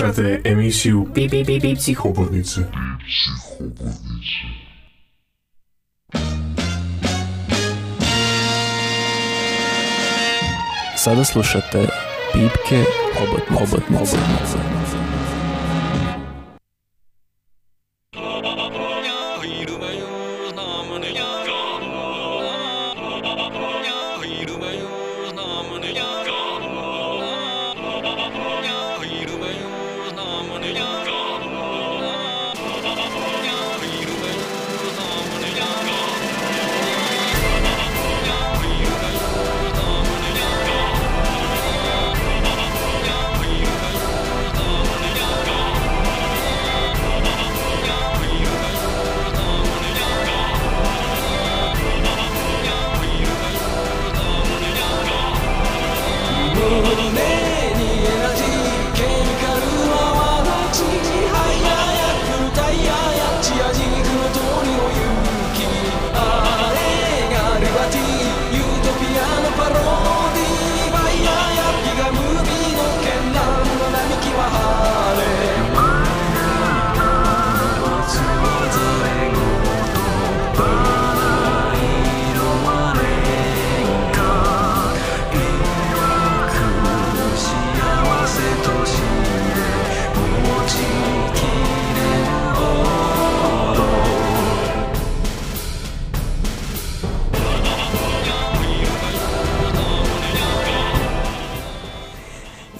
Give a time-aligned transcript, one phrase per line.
[0.00, 2.60] Slušate emisiju Pip Pip Pip Psihobotnice.
[10.96, 11.88] Sada slušate
[12.32, 12.84] Pipke
[13.18, 14.16] Hobotnice.
[14.16, 15.09] Hobotnice.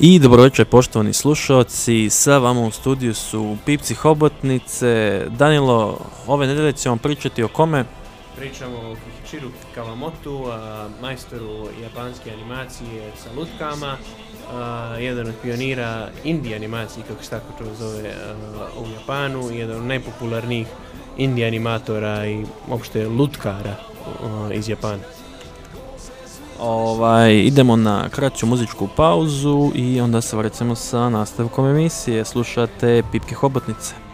[0.03, 5.23] I dobro poštovani slušalci, sa vama u studiju su Pipci Hobotnice.
[5.29, 7.85] Danilo, ove nedelje ćemo pričati o kome?
[8.37, 10.53] Pričamo o Kihichiru Kawamotu,
[11.01, 13.97] majstoru japanske animacije sa lutkama,
[14.99, 18.15] jedan od pionira indie animacije, kako se tako to zove
[18.79, 20.67] u Japanu, jedan od najpopularnijih
[21.17, 23.75] indie animatora i uopšte lutkara
[24.55, 25.20] iz Japana.
[26.61, 32.25] Ovaj, idemo na kraću muzičku pauzu i onda se vraćamo sa nastavkom emisije.
[32.25, 34.10] Slušate Pipke Hobotnice.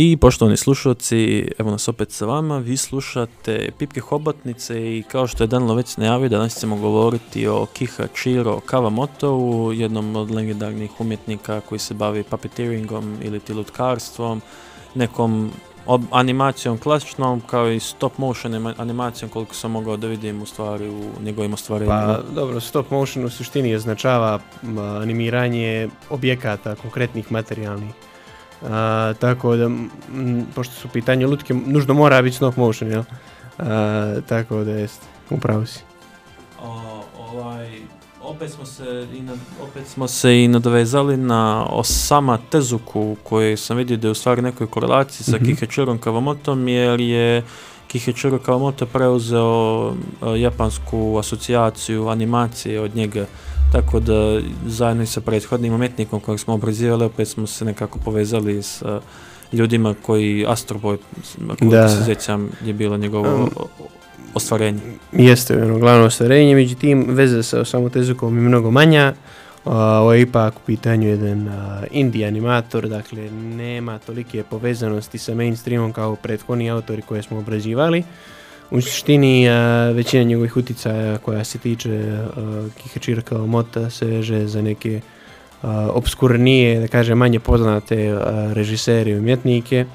[0.00, 5.44] I poštovani slušalci, evo nas opet sa vama, vi slušate Pipke Hobotnice i kao što
[5.44, 7.66] je Danilo već najavio, danas ćemo govoriti o
[8.14, 14.42] Chiro Kawamotovu, jednom od legendarnih umjetnika koji se bavi puppeteeringom ili tilutkarstvom,
[14.94, 15.50] nekom
[16.10, 21.22] animacijom klasičnom kao i stop motion animacijom koliko sam mogao da vidim u stvari u
[21.22, 22.18] njegovim ostvarenjima.
[22.26, 24.38] Pa dobro, stop motion u suštini označava
[25.02, 27.94] animiranje objekata, konkretnih materijalnih
[28.62, 29.70] a, tako da,
[30.54, 33.02] pošto su pitanje lutke, nužno mora biti stop motion, jel?
[34.28, 35.80] tako da jest, upravo si.
[37.32, 37.80] ovaj,
[38.22, 39.22] opet smo se i
[39.62, 44.42] opet smo se i nadovezali na Osama Tezuku koji sam vidio da je u stvari
[44.42, 45.98] nekoj korelaciji sa mm -hmm.
[45.98, 47.42] Kawamotom jer je
[47.88, 49.94] Kihechiro Kawamoto preuzeo
[50.36, 53.26] japansku asocijaciju animacije od njega
[53.72, 58.62] tako da zajedno i sa prethodnim umjetnikom kojeg smo obrazivali, opet smo se nekako povezali
[58.62, 58.82] s
[59.52, 60.96] ljudima koji Astroboy,
[61.58, 63.50] koliko se sjećam, je bilo njegovo um,
[64.34, 64.80] ostvarenje.
[65.12, 69.14] Jeste, ono, glavno ostvarenje, međutim, veze sa samotezukom je mnogo manja.
[69.64, 71.50] ovo je ipak u pitanju jedan
[71.90, 78.04] indie animator, dakle nema tolike povezanosti sa mainstreamom kao prethodni autori koje smo obrađivali.
[78.70, 79.48] U suštini
[79.94, 82.18] većina njegovih uticaja koja se tiče
[82.76, 85.00] Kihachira kao mota se veže za neke
[85.92, 88.18] obskurnije, da kažem manje poznate
[88.52, 89.86] režisere i umjetnike.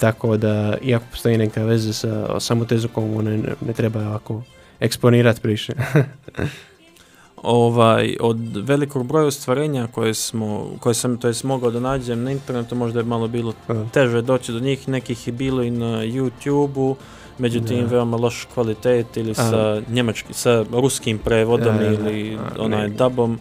[0.00, 4.42] tako da, iako postoji neka veza sa samotezukom, ne, ne treba ovako
[4.80, 5.72] eksponirati priše.
[7.42, 12.30] ovaj, od velikog broja ostvarenja koje, smo, koje sam to jest, mogao da nađem na
[12.30, 13.52] internetu, možda je malo bilo
[13.92, 16.96] teže doći do njih, nekih je bilo i na YouTube-u,
[17.38, 23.38] međutim veoma loš kvalitet ili sa njemački, sa ruskim prevodom ili onaj dubom.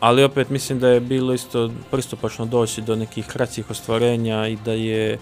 [0.00, 4.72] Ali opet mislim da je bilo isto pristupačno doći do nekih kraćih ostvarenja i da
[4.72, 5.18] je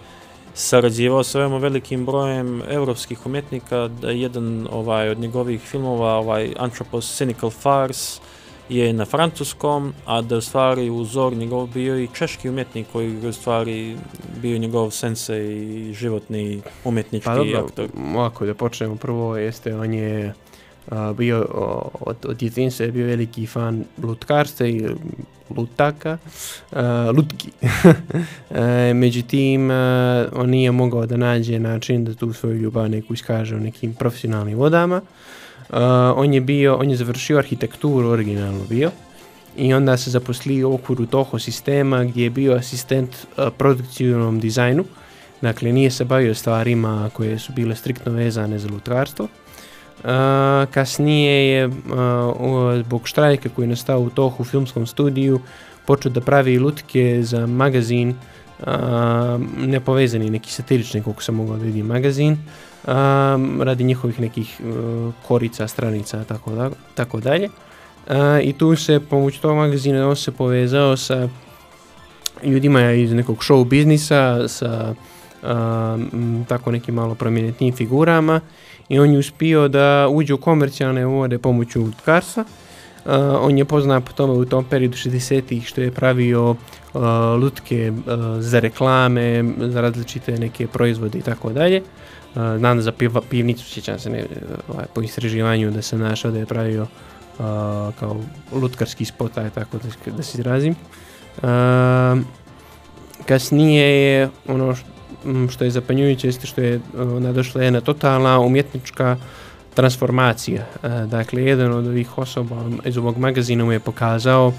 [0.55, 6.53] sarađivao sa veoma velikim brojem europskih umjetnika, da je jedan ovaj, od njegovih filmova, ovaj
[6.59, 8.21] Anthropos Cynical Farce,
[8.69, 13.23] je na francuskom, a da je u stvari uzor njegov bio i češki umjetnik koji
[13.23, 13.97] je u stvari
[14.43, 17.89] bio njegov sense i životni umjetnički pa, dobro, aktor.
[18.15, 20.35] Ovako da počnemo prvo, jeste on je
[21.17, 21.47] bio
[22.01, 24.87] od, od djetinjstva je bio veliki fan lutkarstva i
[25.57, 26.19] lutaka,
[27.17, 27.51] lutki.
[28.51, 29.71] E, međutim,
[30.33, 34.59] on nije mogao da nađe način da tu svoju ljubav neku iskaže u nekim profesionalnim
[34.59, 35.01] vodama.
[36.17, 38.91] On je bio, on je završio arhitekturu originalno bio
[39.57, 43.27] i onda se zaposlio u okviru toho sistema gdje je bio asistent
[43.59, 44.85] produkcijnom dizajnu.
[45.41, 49.29] Dakle, nije se bavio stvarima koje su bile striktno vezane za lutkarstvo
[50.71, 51.71] kasnije je
[52.85, 55.41] zbog štrajka koji je nastao u tohu filmskom studiju
[55.87, 58.15] počeo da pravi lutke za magazin
[59.57, 62.39] nepovezani neki satirični koliko sam mogao da vidim magazin
[63.61, 64.61] radi njihovih nekih
[65.26, 67.49] korica, stranica tako, da, tako dalje
[68.42, 71.28] i tu se pomoću tog magazina on se povezao sa
[72.42, 74.95] ljudima iz nekog show biznisa sa
[76.49, 78.40] tako nekim malo prominentnim figurama
[78.88, 82.45] i on je uspio da uđe u komercijalne vode pomoću utkarstva.
[83.04, 87.02] Uh, on je poznat po tome u tom periodu 60-ih što je pravio uh,
[87.40, 88.04] lutke uh,
[88.38, 91.83] za reklame, za različite neke proizvode i tako dalje.
[92.35, 94.25] Znam za piva, pivnicu, sjećam se ne,
[94.68, 96.87] ovaj, po istraživanju da se našao da je pravio
[98.00, 98.16] kao
[98.52, 100.76] lutkarski spot, tako da, da se izrazim.
[103.26, 104.75] Kasnije je ono
[105.50, 109.16] što je zapanjujuće jeste što je ona došla jedna totalna umjetnička
[109.75, 110.66] transformacija.
[111.06, 114.52] Dakle, jedan od ovih osoba iz ovog magazina mu je pokazao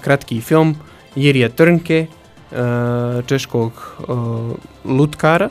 [0.00, 0.76] kratki film
[1.16, 2.06] Jirija Trnke,
[3.26, 3.72] češkog
[4.84, 5.48] lutkara,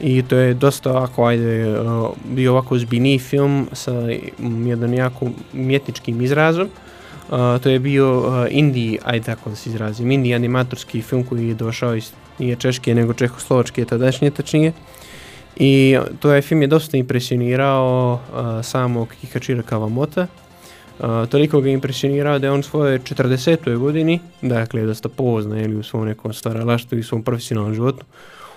[0.00, 1.76] i to je dosta ovako, ajde,
[2.24, 3.92] bio ovako zbini film sa
[4.66, 6.68] jednom jako umjetničkim izrazom.
[7.62, 11.94] to je bio indiji, ajde tako da se izrazim, indiji animatorski film koji je došao
[11.94, 14.72] iz nije češke nego čehoslovačke tadašnje tačnije.
[15.56, 20.26] I to je film je dosta impresionirao uh, samog Kihachira Kawamota.
[20.98, 23.78] Uh, toliko ga impresionirao da je on svoje 40.
[23.78, 28.04] godini, dakle dosta pozna ili u svom nekom stvaralaštvu i svom profesionalnom životu,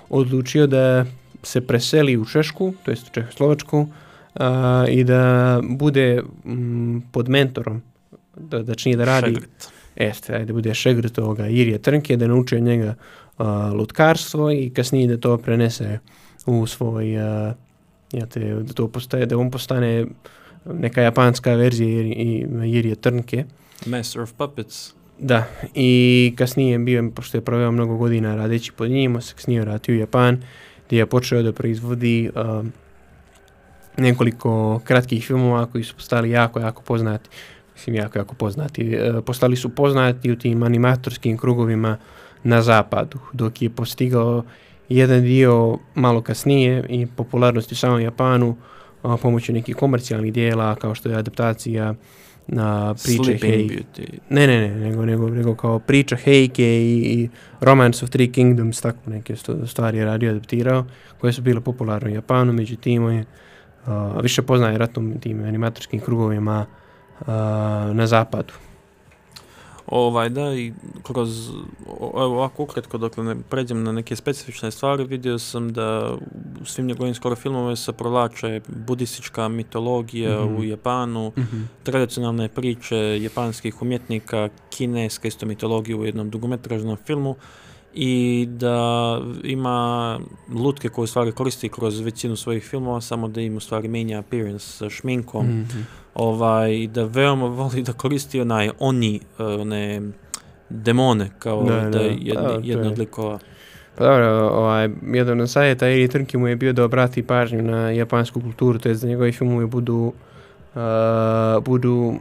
[0.10, 1.06] odlučio da
[1.44, 4.41] se preseli u Češku, to jest u Čehoslovačku, uh,
[4.89, 7.82] i da bude mm, pod mentorom,
[8.38, 9.34] da, da čini da radi...
[9.34, 9.72] Šegrt.
[9.98, 12.96] Jeste, da bude šegrt ovoga Irije Trnke, da nauči od njega
[13.74, 16.00] lutkarstvo i kasnije da to prenese
[16.46, 17.12] u svoj,
[18.12, 20.06] ja te, da, to postaje, da on postane
[20.65, 23.46] neka japanska verzija jer, i Jirije Trnke.
[23.86, 24.94] Master of Puppets.
[25.20, 29.96] Da, i kasnije bio, pošto je proveo mnogo godina radeći pod njim, se kasnije vratio
[29.96, 30.44] u Japan,
[30.88, 32.65] gdje je počeo da proizvodi uh,
[33.98, 37.29] nekoliko kratkih filmova koji su postali jako, jako poznati.
[37.74, 38.98] Mislim, jako, jako poznati.
[38.98, 41.98] Uh, postali su poznati u tim animatorskim krugovima
[42.44, 44.44] na zapadu, dok je postigao
[44.89, 48.56] jedan dio malo kasnije i popularnosti u samom Japanu
[49.22, 51.94] pomoću nekih komercijalnih dijela kao što je adaptacija
[52.48, 53.72] na priče Sleeping.
[53.72, 54.20] Beauty.
[54.30, 57.30] Ne, ne, ne, nego, nego, nego kao priča Heike i, i
[57.62, 59.36] Romance of Three Kingdoms, tako neke
[59.66, 60.86] stvari je radio, adaptirao,
[61.22, 63.25] koje su bile popularne u Japanu, međutim, je
[63.88, 66.66] uh, više poznaje ratom tim animatorskim krugovima
[67.20, 67.27] uh,
[67.94, 68.54] na zapadu.
[69.88, 71.50] Ovaj, da, i kroz,
[71.89, 76.13] evo ovako ukratko, dokle ne pređem na neke specifične stvari, vidio sam da
[76.62, 80.56] u svim njegovim skoro filmove se provlače budistička mitologija Mhm.
[80.56, 81.32] u Japanu,
[81.84, 87.36] tradicionalne priče japanskih umjetnika, kineska isto mitologija u jednom dugometražnom filmu
[88.00, 88.77] i da
[89.44, 90.20] ima
[90.51, 94.20] lutke koje u stvari koristi kroz većinu svojih filmova, samo da im u stvari menja
[94.20, 95.80] appearance sa šminkom Mhm.
[96.16, 100.01] ovaj, da veoma voli da koristi onaj oni, eh, one
[100.70, 102.00] demone, kao Da, da, da.
[102.00, 103.39] je jedna, Da, to jedna je- od likova.
[103.96, 107.92] Pa dobro, ovaj, jedan od savjeta Iri Trnki mu je bio da obrati pažnju na
[107.92, 110.13] japansku kulturu, to je da njegovi filmovi budu,
[110.75, 110.82] uh,
[111.62, 112.13] budu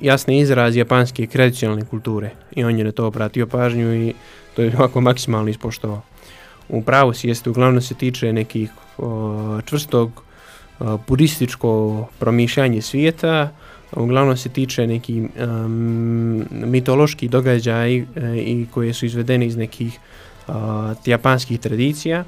[0.00, 2.30] jasni izraz japanske tradicionalne kulture.
[2.50, 4.14] I on je na to obratio pažnju i
[4.54, 6.02] to je ovako maksimalno ispoštovao.
[6.68, 8.70] U pravu si jeste, uglavnom se tiče nekih
[9.64, 10.22] čvrstog
[11.06, 13.48] budističko promišljanje svijeta,
[13.96, 19.98] uglavnom se tiče neki um, mitološki događaji e, i koje su izvedeni iz nekih
[20.48, 22.24] a, japanskih tradicija.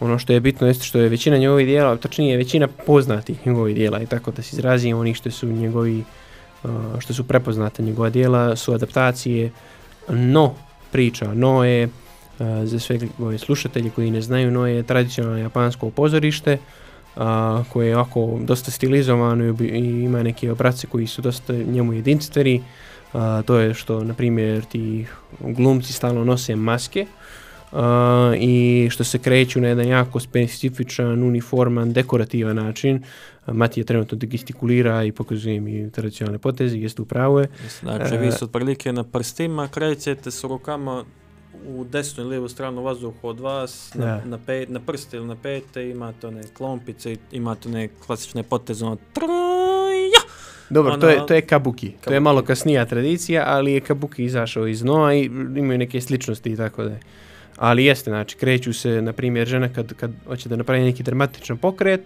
[0.00, 4.02] Ono što je bitno jeste što je većina njegovih dijela, točnije većina poznatih njegovih dijela
[4.02, 6.04] i tako da se izrazim oni što su njegovi
[6.64, 9.50] a, što su prepoznate njegova dijela su adaptacije
[10.08, 10.54] no
[10.92, 11.88] priča, no je
[12.38, 16.58] a, za sve ove slušatelje koji ne znaju, no je tradicionalno japansko pozorište
[17.68, 22.62] koje je ovako dosta stilizovano i, ima neke obrace koji su dosta njemu jedinstveni.
[23.44, 25.06] To je što, na primjer, ti
[25.40, 27.06] glumci stalno nose maske
[27.72, 27.86] a,
[28.36, 28.56] i
[28.90, 33.02] što se kreću na jedan jako specifičan, uniforman, dekorativan način.
[33.46, 37.48] A, Matija trenutno gestikulira i pokazuje mi tradicionalne poteze, jeste u pravu je.
[37.80, 41.04] Znači, vi se otprilike na prstima krećete s rukama
[41.66, 44.22] u desnu i lijevu stranu vazduha od vas, na, Da.
[44.26, 48.96] na, pe, na prste ili na pete, imate one klompice, imate one klasične poteze, ono
[49.12, 50.20] troja!
[50.70, 51.86] Dobro, Ono- to, je, to je kabuki.
[51.86, 52.20] To je Kabuki.
[52.20, 55.24] malo kasnija tradicija, ali je kabuki izašao iz noa i
[55.56, 57.00] imaju neke sličnosti i tako da je.
[57.60, 61.56] Ali jeste, znači, kreću se, na primjer, žena kad, kad hoće da napravi neki dramatičan
[61.56, 62.00] pokret,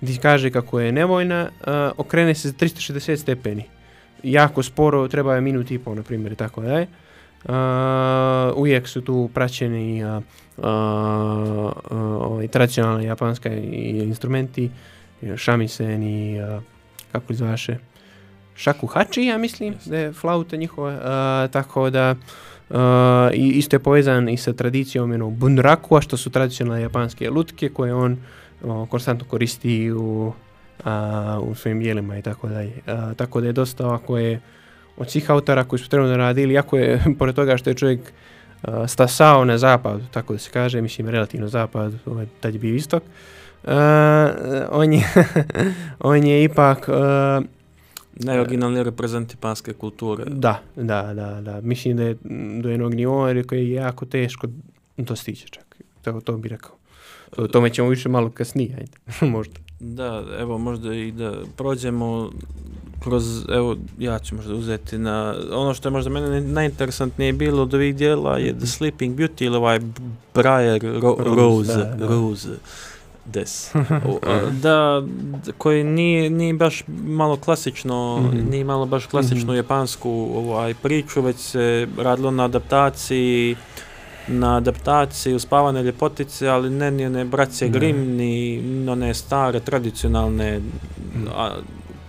[0.00, 3.64] gdje kaže kako je nevojna, a, okrene se za 360 stepeni.
[4.22, 6.86] Jako sporo, treba je minut i pol, na primjer, tako da je.
[7.48, 10.20] A, uvijek su tu praćeni a,
[10.62, 14.70] a, ovaj, tradicionalna japanska i instrumenti,
[15.36, 16.40] shamisen i
[17.12, 17.76] kako izvaše,
[18.56, 22.14] shakuhachi, ja mislim, da je flauta njihova, tako da
[23.32, 27.94] i isto je povezan i sa tradicijom jednog bunrakua, što su tradicionalne japanske lutke koje
[27.94, 28.16] on
[28.64, 30.32] o, konstantno koristi u,
[30.84, 32.72] a, u svojim dijelima i tako dalje.
[32.86, 34.40] A, Tako da je dosta ovako je
[34.96, 38.00] od svih autora koji su trenutno radili, jako je, pored toga što je čovjek
[38.62, 42.74] a, stasao na zapad, tako da se kaže, mislim relativno zapad, ovaj, tad je bio
[42.74, 43.02] istok,
[43.64, 44.30] a,
[44.70, 45.04] on je,
[46.00, 46.88] on je ipak
[48.20, 50.24] a, Najoriginalniji reprezent japanske kulture.
[50.26, 51.60] da, da, da, da.
[51.60, 52.16] Mislim da je
[52.62, 54.46] do jednog nivoa koji je jako teško
[54.96, 55.76] dostići čak.
[56.02, 56.70] To, to bi rekao.
[57.36, 59.26] O tome ćemo više malo kasnije, ajde.
[59.32, 59.54] možda.
[59.80, 62.30] Da, evo možda i da prođemo
[63.02, 67.74] kroz, evo ja ću možda uzeti na, ono što je možda mene najinteresantnije bilo od
[67.74, 69.80] ovih dijela je The Sleeping Beauty ili ovaj
[70.34, 72.06] Briar Ro- Rose, Rose, da, da.
[72.06, 72.48] Rose,
[73.24, 73.72] des.
[74.62, 75.02] Da,
[75.58, 78.50] koji nije, nije baš malo klasično, Mhm.
[78.50, 79.56] nije malo baš klasičnu Mhm.
[79.56, 83.56] japansku ovaj, priču, već se radilo na adaptaciji
[84.28, 87.70] na adaptaciji uspavane ljepotice, ali ne ni one braće Ne.
[87.70, 90.60] Grimm, ni one stare, tradicionalne,
[91.28, 91.50] a,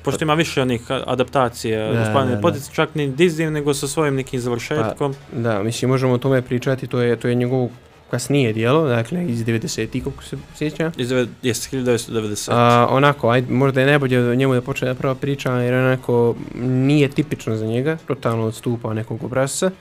[0.03, 4.39] pošto ima više onih adaptacija Da, uspavane ljepotice, čak ni Disney, nego sa svojim nekim
[4.39, 5.15] završetkom.
[5.34, 7.70] Da, mislim, možemo o tome pričati, to je, to je njegovo
[8.13, 10.91] kasnije dijelo, dakle iz 90-ih, koliko se sjeća.
[10.98, 12.50] Iz deve- Jeste, 1990.
[12.51, 16.36] A, onako, ajde, možda je najbolje o njemu da počne da prva priča, jer onako
[16.55, 19.72] nije tipično za njega, totalno odstupa od nekog obrazca,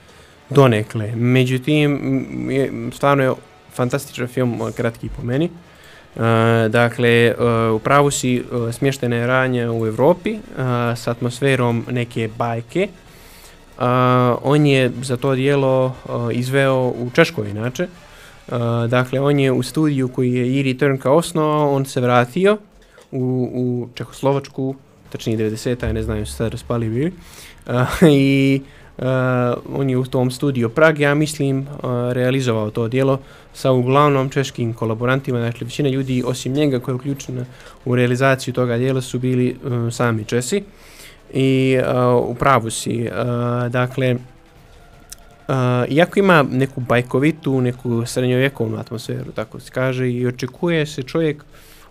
[0.49, 1.11] donekle.
[1.15, 1.89] Međutim,
[2.49, 3.31] je, stvarno je
[3.73, 5.45] fantastičan film, kratki po meni.
[5.45, 5.49] E,
[6.69, 7.35] dakle, e,
[7.69, 10.39] u pravu si e, smještena je radnja u Europi e,
[10.95, 12.87] s atmosferom neke bajke.
[14.41, 15.95] On je za to dijelo
[16.31, 17.87] izveo u Češkoj inače.
[18.47, 22.57] E, dakle, on je u studiju koji je Iri Trnka osnovao, on se vratio
[23.11, 24.75] u, u Čehoslovačku,
[25.09, 27.13] tačnije 90-a, ne znam su sad raspali bili.
[27.67, 28.61] E, I
[28.97, 29.03] e,
[29.75, 31.65] on je u tom studiju Prag, ja mislim, e,
[32.13, 33.19] realizovao to dijelo
[33.53, 37.45] sa uglavnom češkim kolaborantima, dakle većina ljudi osim njega koja je uključena
[37.85, 39.57] u realizaciju toga dijela su bili
[39.91, 40.63] sami Česi.
[41.33, 41.77] I
[42.23, 43.09] u pravu si,
[43.69, 44.15] dakle,
[45.47, 45.55] Uh,
[45.87, 51.43] iako ima neku bajkovitu, neku srednjovjekovnu atmosferu, tako se kaže, i očekuje se čovjek,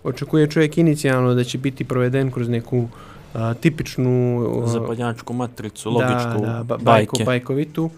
[0.03, 6.45] očekuje čovjek inicijalno da će biti proveden kroz neku uh, tipičnu uh, Zapadnjačku matricu, logičku,
[6.45, 7.25] da, da, ba, bajko, bajke.
[7.25, 7.89] bajkovitu.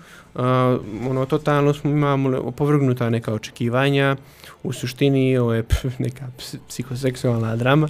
[1.10, 4.16] Ono, totalno smo, imamo opovrgnuta neka očekivanja,
[4.64, 5.64] u suštini ovo je
[6.00, 7.88] neka ps- psihoseksualna drama.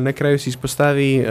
[0.00, 1.26] Na kraju se ispostavi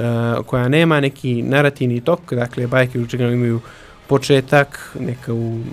[0.46, 3.60] koja nema neki narativni tok, dakle bajke očigledno imaju
[4.08, 5.64] početak, neka u uh,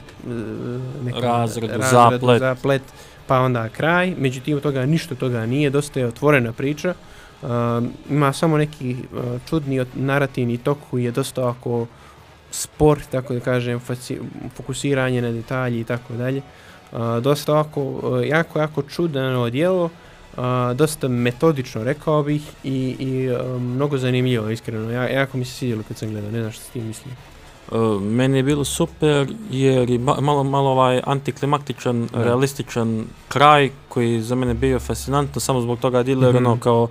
[1.04, 2.40] nekom Razredu, zaplet.
[2.40, 2.82] zaplet,
[3.26, 4.14] pa onda kraj.
[4.18, 6.94] Međutim, toga ništa toga nije, dosta je otvorena priča.
[7.42, 7.48] Uh,
[8.10, 11.86] ima samo neki uh, čudni narativni tok koji je dosta ovako
[12.50, 13.80] spor, tako da kažem,
[14.56, 16.42] fokusiranje na detalji i tako dalje.
[17.20, 19.90] Dosta ovako, jako, jako čudano djelo,
[20.74, 24.90] dosta metodično rekao bih i, i mnogo zanimljivo, iskreno.
[24.90, 27.14] Ja, jako mi se svidjelo kad sam gledao, ne znam što s tim mislim.
[27.66, 29.10] Uh, meni je bilo super
[29.50, 32.24] jer je ma- malo, malo ovaj antiklimaktičan, Da.
[32.24, 36.46] realističan kraj koji je za mene bio fascinantno samo zbog toga dile jer Mhm.
[36.46, 36.88] ono kao uh,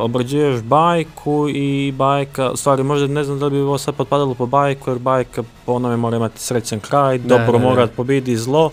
[0.00, 4.34] obrađuješ bajku i bajka, u stvari možda ne znam da li bi ovo sad potpadalo
[4.34, 7.92] po bajku jer bajka po onome mora imati srećan kraj, Da, dobro da, mora da.
[7.92, 8.70] pobidi zlo,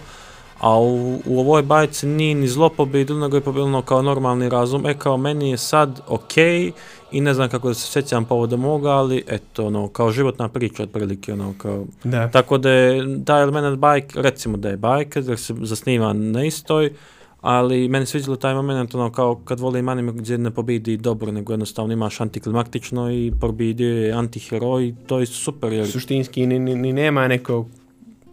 [0.59, 4.85] a u, u ovoj bajci nije ni zlo pobedilo, nego je pobedilo kao normalni razum.
[4.85, 6.71] E kao meni je sad okej
[7.11, 10.83] i ne znam kako da se sjećam povodom ovoga, ali eto, ono, kao životna priča
[10.83, 11.85] otprilike, ono, kao...
[12.03, 12.31] Da.
[12.31, 16.93] Tako da je taj element bajk, recimo da je bajka, jer se zasniva na istoj,
[17.41, 21.31] ali meni se sviđalo taj moment, ono, kao kad volim anime gdje ne pobidi dobro,
[21.31, 26.93] nego jednostavno imaš antiklimaktično i pobidio je antiheroj, to je super, jer Suštinski ni, ni,
[26.93, 27.67] nema nekog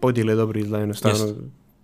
[0.01, 1.35] podjele dobro i zla, jednostavno.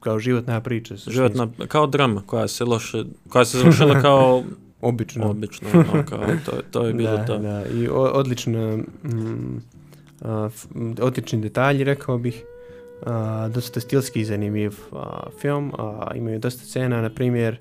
[0.02, 0.94] Kao životna priča.
[0.96, 4.42] životna, kao drama koja se loše, koja se završila kao
[4.82, 5.30] Obično.
[5.30, 7.38] obično, ono, kao, to, to je bilo da, to.
[7.38, 9.62] Da, i o, odlično, mm,
[10.20, 12.42] a, f- m, odlični detalji, rekao bih.
[13.06, 17.58] A, dosta stilski zanimljiv a, film, a, imaju dosta scena, na primjer,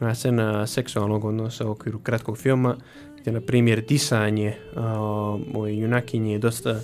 [0.00, 2.76] ima scena seksualnog odnosa u okviru kratkog filma,
[3.20, 4.82] gdje, na primjer, disanje a,
[5.54, 6.80] ove junakinje je dosta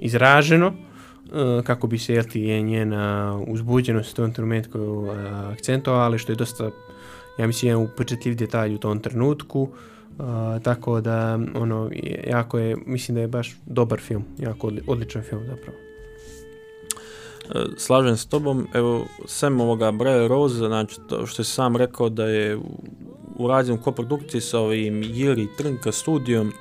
[0.00, 0.72] izraženo,
[1.64, 6.36] kako bi se, jel ti, je njena uzbuđenost u tom trenutku a, akcentovala, što je
[6.36, 6.70] dosta,
[7.38, 9.68] ja mislim, jedan upečatljiv detalj u tom trenutku.
[10.18, 11.90] Uh, tako da ono
[12.26, 15.78] jako je mislim da je baš dobar film jako odli- odličan film zapravo
[17.54, 22.24] E, Slažem s tobom, evo, sem ovoga Brian Rose, znači to što sam rekao da
[22.24, 22.58] je
[23.36, 26.52] urađen u koprodukciji sa ovim Jiri Trnka studijom,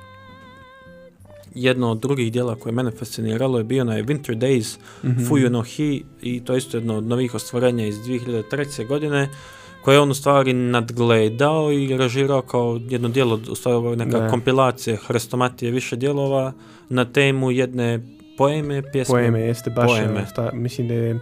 [1.57, 5.23] jedno od drugih dijela koje mene fasciniralo je bio onaj Winter Days Mhm.
[5.23, 8.87] Fuyu no Hi i to je isto jedno od novih ostvarenja iz 2003.
[8.87, 9.29] godine
[9.81, 14.29] koje je on u stvari nadgledao i režirao kao jedno dijelo, u stvari neka Da.
[14.29, 16.53] kompilacija Hrestomatije više dijelova
[16.89, 17.99] na temu jedne
[18.37, 19.13] poeme, pjesme.
[19.13, 20.07] poeme jeste baš Poeme.
[20.09, 21.19] ono, sta, mislim da je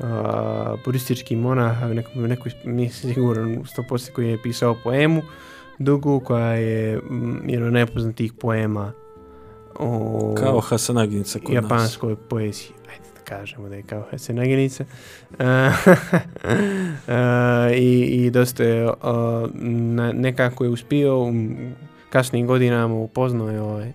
[0.00, 3.56] a, budistički monah neko, neko nisam siguran
[3.90, 5.22] 100% koji je pisao poemu
[5.78, 8.92] dugu koja je mm, jedan od najpoznatijih poema
[9.80, 11.64] o Kao Hasanaginica kod nas.
[11.64, 12.70] japanskoj poeziji.
[12.90, 14.84] Ajde da kažemo da je kao Hasenagenica.
[15.38, 15.70] E,
[17.14, 18.90] e, i, I dosta je
[19.54, 21.32] na, nekako je uspio u
[22.10, 23.92] kasnim godinama upoznao je ovaj,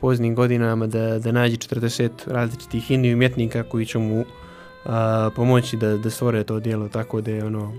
[0.00, 4.24] poznim godinama da, da nađe 40 različitih indiju umjetnika koji će mu
[4.84, 7.72] a, pomoći da, da stvore to djelo tako da je ono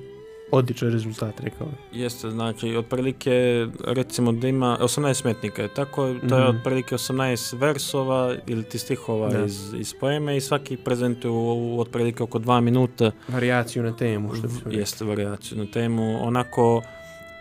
[0.56, 1.78] odličan rezultat rekao bih.
[1.94, 3.32] Jeste, znači, otprilike,
[3.80, 6.58] recimo da ima 18 smetnika, je tako, to je Mhm.
[6.58, 7.16] otprilike 18
[7.54, 8.06] versova
[8.48, 9.46] ili ti stihova Da.
[9.46, 11.36] iz, iz poeme i svaki prezentuje u,
[11.68, 14.80] u otprilike oko dva minuta, Varijaciju na temu što rekli.
[14.80, 16.82] jeste varijaciju na temu, onako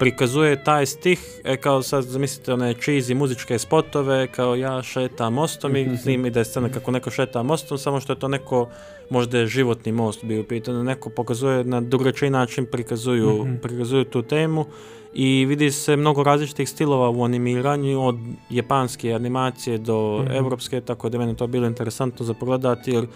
[0.05, 5.77] prikazuje taj stih, e kao sad zamislite one cheesy muzičke spotove, kao ja šetam mostom
[5.77, 8.69] i s njim ide scena kako neko šeta mostom, samo što je to neko,
[9.11, 13.57] možda je životni most bio u pitanju, neko pokazuje na drugačiji način prikazuju, Mhm.
[13.57, 14.67] prikazuju tu temu
[15.15, 18.17] i vidi se mnogo različitih stilova u animiranju od
[18.51, 20.33] japanske animacije do Mhm.
[20.33, 23.07] evropske, tako da je meni to bilo interesantno za pogledati jer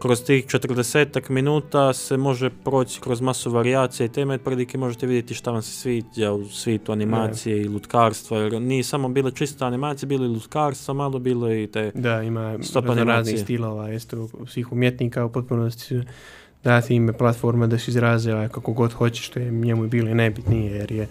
[0.00, 5.34] kroz tih 40 minuta se može proći kroz masu varijacija i teme, prilike možete vidjeti
[5.34, 10.06] šta vam se sviđa u svijetu animacije i lutkarstva, jer nije samo bile čista animacije,
[10.06, 12.58] bilo i lutkarstva, malo bilo i te Da, ima
[13.04, 16.00] raznih stilova, isto svih umjetnika u potpunosti
[16.64, 20.72] dati ime platforma da se izraze ovaj, kako god hoće, što je njemu bilo najbitnije,
[20.72, 21.08] jer je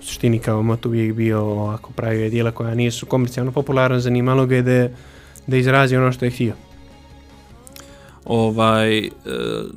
[0.00, 4.46] u suštini kao moto uvijek bio ovako pravio je dijela koja nisu komercijalno popularna, zanimalo
[4.46, 4.88] ga je da,
[5.46, 6.69] da izrazi ono što je htio.
[8.30, 9.10] Ovaj, e,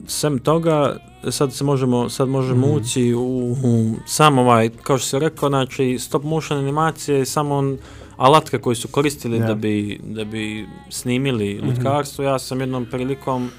[0.08, 0.98] sem toga,
[1.30, 2.76] sad se možemo, sad možemo Mhm.
[2.76, 3.22] ući u,
[3.63, 7.78] u sam ovaj, kao što si rekao, znači stop motion animacije je samo on
[8.18, 9.46] alatke koji su koristili Da.
[9.46, 11.68] da, bi, da bi snimili Mhm.
[11.68, 12.24] lutkarstvo.
[12.24, 13.50] Ja sam jednom prilikom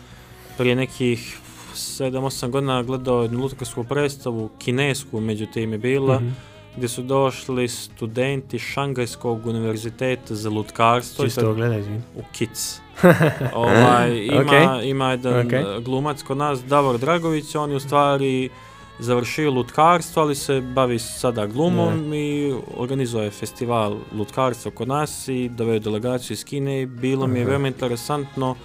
[0.58, 1.38] prije nekih
[1.74, 6.28] 7-8 godina gledao jednu lutkarsku predstavu, kinesku međutim je bila, Mhm.
[6.76, 11.24] gdje su došli studenti Šangajskog univerziteta za lutkarstvo.
[11.24, 11.52] Čisto
[12.16, 12.80] u Kic.
[13.54, 14.84] ovaj, ima, Ok.
[14.84, 15.52] ima jedan Ok.
[15.52, 18.50] e, glumac kod nas, Davor Dragović, on je u stvari
[18.98, 25.78] završio lutkarstvo, ali se bavi sada glumom i organizuje festival lutkarstva kod nas i doveo
[25.78, 28.56] delegaciju iz Kine i bilo mi je veoma interesantno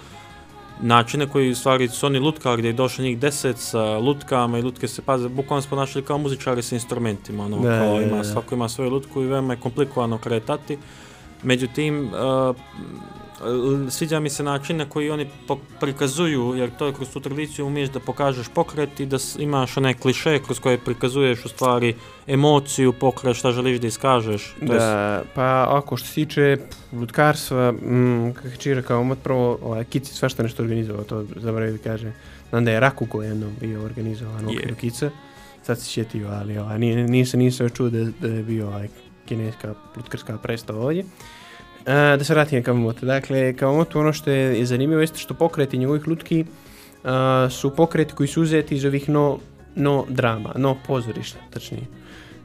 [0.82, 4.62] načine koji u stvari su oni lutkari gdje je došlo njih deset sa lutkama i
[4.62, 8.54] lutke se paze, bukvalno smo ponašali kao muzičari sa instrumentima, ono, Da, kao ima, svako
[8.54, 10.78] ima svoju lutku i veoma je komplikovano kretati.
[11.42, 12.56] Međutim, uh,
[13.90, 15.26] sviđa mi se način na koji oni
[15.80, 19.94] prikazuju, jer to je kroz tu tradiciju umiješ da pokažeš pokret i da imaš one
[19.94, 21.94] kliše kroz koje prikazuješ u stvari
[22.26, 24.54] emociju, pokret, šta želiš da iskažeš.
[24.58, 26.56] To jest- Da, pa ako što se tiče
[26.92, 31.78] lutkarstva, mm, kako čira kao mot prvo, ovaj, Kici svašta nešto organizovao, to zaboravio da
[31.80, 32.12] kaže.
[32.50, 35.10] Znam da je Rakugo jednom bio organizovan u okviru Kica,
[35.62, 38.88] sad se sjetio, ali ovaj, nije, nisam, nisam čuo da, da je bio ovaj,
[39.26, 41.00] kineska lutkarska predstava ovdje.
[41.02, 41.06] E,
[41.84, 43.06] da se vratim Kawamoto.
[43.06, 46.44] Dakle, Kawamoto ono što je, zanimljivo jeste što pokreti njegovih lutki
[47.04, 49.38] a, su pokreti koji su uzeti iz ovih no,
[49.74, 51.82] no drama, no pozorišta, tačnije.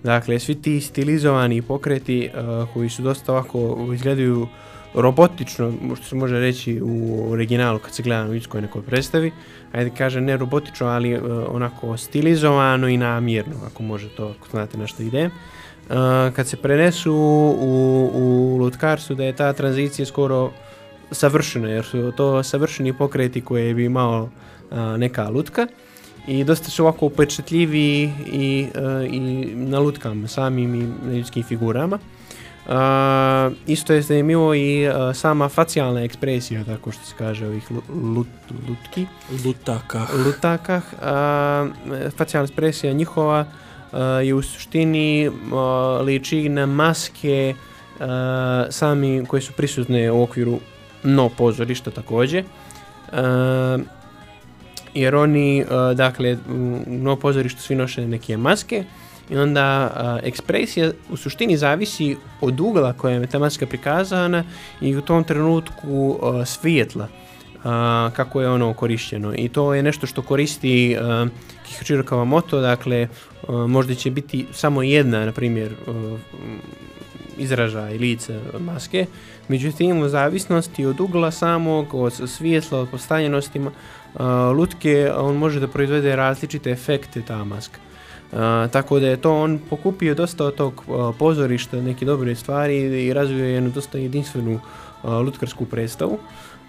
[0.03, 4.47] Dakle, svi ti stilizovani pokreti uh, koji su dosta ovako izgledaju
[4.93, 9.31] robotično, što se može reći u originalu kad se gleda na ljudskoj nekoj predstavi,
[9.71, 14.77] ajde kažem ne robotično, ali uh, onako stilizovano i namjerno, ako može to, ako znate
[14.77, 15.25] na što ide.
[15.25, 15.31] Uh,
[16.35, 20.51] kad se prenesu u, u lutkarstvu da je ta tranzicija skoro
[21.11, 24.29] savršena, jer su to savršeni pokreti koje bi imao
[24.97, 25.67] neka lutka
[26.27, 28.67] i dosta su ovako upečatljivi i,
[29.09, 29.19] i
[29.55, 31.99] na lutkama samim i ljudskim figurama.
[32.67, 32.71] Uh,
[33.67, 38.27] isto je zanimljivo i sama facijalna ekspresija, tako što se kaže ovih lu- lut,
[38.69, 39.05] lutki,
[39.45, 40.07] Lutaka.
[40.25, 40.83] lutakah.
[40.93, 40.99] Uh,
[42.17, 43.45] facijalna ekspresija njihova
[44.23, 45.35] je u suštini uh,
[46.05, 48.05] liči na maske uh,
[48.69, 50.59] sami koje su prisutne u okviru
[51.03, 52.43] no pozorišta također.
[54.93, 58.83] Jer oni, dakle, u no pozorištu svi noše neke maske
[59.29, 59.91] i onda
[60.23, 64.43] ekspresija u suštini zavisi od ugla kojem je ta maska prikazana
[64.81, 67.07] i u tom trenutku svijetla
[68.13, 70.97] kako je ono korišćeno i to je nešto što koristi
[71.67, 73.07] Kihačiro Kawamoto, dakle
[73.47, 76.19] uh, možda će biti samo jedna, na primjer, uh,
[77.37, 79.05] izražaj lica maske,
[79.47, 83.71] međutim u zavisnosti od ugla samog, od svjetla, od postavljenosti uh,
[84.55, 87.79] lutke, on može da proizvede različite efekte ta maska.
[88.31, 88.39] Uh,
[88.71, 93.13] tako da je to on pokupio dosta od tog uh, pozorišta, neke dobre stvari i
[93.13, 96.19] razvio jednu dosta jedinstvenu uh, lutkarsku predstavu.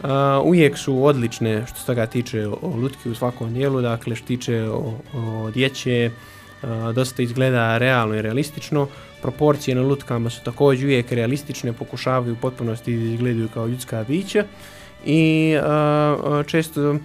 [0.03, 0.11] Uh,
[0.45, 4.63] uvijek su odlične što se toga tiče o, lutki u svakom dijelu, dakle što tiče
[4.63, 6.07] o, o dječje,
[6.63, 8.89] uh, dosta izgleda realno i realistično.
[9.23, 14.45] Proporcije na lutkama su također uvijek realistične, pokušavaju u potpunosti da izgledaju kao ljudska bića
[15.05, 16.97] i uh, uh, često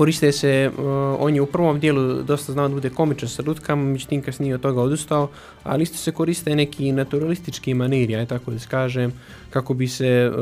[0.00, 0.84] koriste se, uh,
[1.18, 4.60] on je u prvom dijelu dosta znao da bude komičan sa lutkama, međutim kasnije od
[4.60, 5.28] toga odustao,
[5.62, 9.12] ali isto se koriste neki naturalistički maniri, aj tako da se kažem,
[9.50, 10.32] kako bi se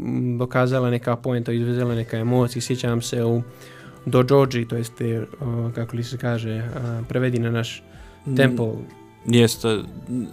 [0.00, 3.42] m, dokazala neka poenta, izvezela neka emocija, sjećam se u
[4.06, 5.26] Dojoji, to jeste,
[5.74, 7.82] kako li se kaže, uh, prevedi na naš
[8.36, 8.76] tempo,
[9.26, 9.78] Jeste,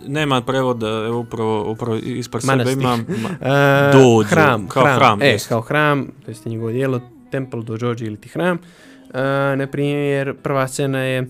[0.08, 3.36] nema prevoda, evo upravo, upravo ispred sebe imam ma-
[3.90, 5.48] E, Dođu, hram, kao hram, hram, e, jest.
[5.50, 8.58] kao hram, to jest njegovo dijelo, Temple Dojoji ili ti hram.
[8.58, 11.28] E, na primjer, prva scena je e,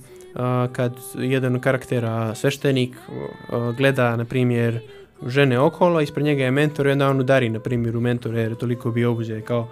[0.72, 4.80] kad jedan karaktera, sveštenik, e, gleda, na primjer,
[5.26, 8.52] žene okolo, ispred njega je mentor i onda on udari, na primjer, u mentora jer
[8.52, 9.68] je toliko bio obuđen kao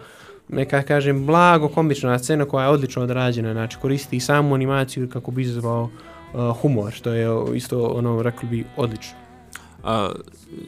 [0.49, 5.31] neka kažem blago komična scena koja je odlično odrađena, znači koristi i samu animaciju kako
[5.31, 5.89] bi izazvao
[6.62, 9.22] humor, što je isto ono rekli bi odlično.
[9.84, 10.10] A,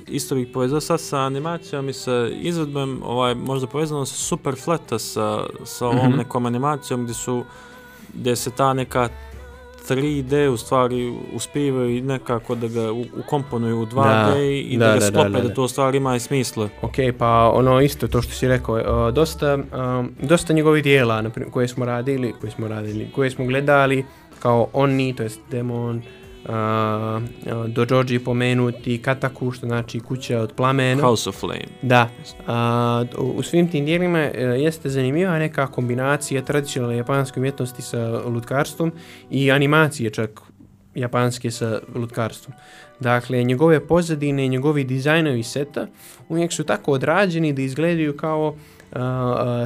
[0.08, 4.99] isto bih povezao sad sa animacijom i sa izvedbom, ovaj, možda povezano sa Super Fleta,
[4.99, 6.17] sa, sa ovom Mhm.
[6.17, 7.43] nekom animacijom gdje su,
[8.13, 9.10] gdje se ta neka
[9.82, 14.93] 3D u stvari uspivaju i nekako da ga ukomponuju u 2D Da, i da, da,
[14.93, 16.69] ga da, sklope da, da, to u stvari ima i smisla.
[16.82, 19.58] Ok, pa ono isto to što si rekao, e, dosta,
[19.99, 24.06] um, dosta njegovih dijela koje smo radili, koje smo radili, koje smo gledali
[24.39, 26.01] kao Oni, to jest Demon,
[26.45, 27.23] uh,
[27.58, 31.01] uh, Dojoji pomenuti, Kataku, što znači kuća od plamena.
[31.01, 31.65] House of Flame.
[31.81, 32.10] Da,
[32.47, 38.91] a, u, svim tim dijelima e, jeste zanimljiva neka kombinacija tradicionalne japanske umjetnosti sa lutkarstvom
[39.29, 40.41] i animacije čak
[40.95, 42.55] japanske sa lutkarstvom.
[42.99, 45.88] Dakle, njegove pozadine i njegovi dizajnovi seta
[46.29, 48.74] uvijek su tako odrađeni da izgledaju kao a,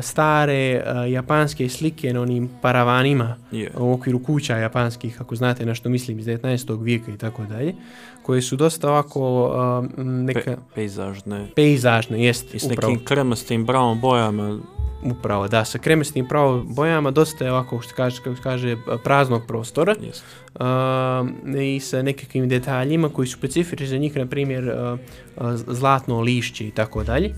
[0.02, 3.72] stare a, japanske slike na onim paravanima Je.
[3.78, 6.84] u okviru kuća japanskih, ako znate na što mislim, iz 19.
[6.84, 7.74] vijeka i tako dalje,
[8.24, 9.52] koje su dosta ovako
[9.98, 11.48] neka Pe, pejzažne.
[11.56, 14.60] pejzažne, jest, I s upravo, nekim kremastim brown bojama.
[15.04, 19.96] upravo, da, sa kremestim pravo bojama, dosta je ovako, što kaže, kako kaže, praznog prostora
[20.02, 20.24] Jest.
[20.56, 21.26] a,
[21.58, 24.98] i sa nekakvim detaljima koji su specifični za njih, na primjer, a,
[25.58, 27.34] zlatno lišće i tako dalje.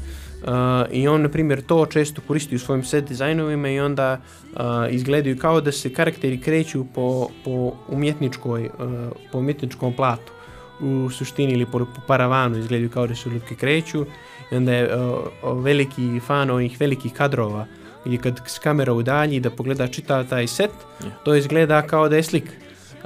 [0.46, 4.22] A, I on, na primjer, to često koristi u svojim set dizajnovima i onda
[4.56, 10.32] a, izgledaju kao da se karakteri kreću po, po, umjetničkoj, a, po umjetničkom platu
[10.80, 14.06] u suštini ili po, po paravanu izgledaju kao da se lutke kreću
[14.52, 17.66] i onda je a, a, veliki fan ovih velikih kadrova
[18.06, 20.72] gdje kad s kamera udalji da pogleda čitav taj set,
[21.04, 21.12] Je.
[21.24, 22.52] to izgleda kao da je slik.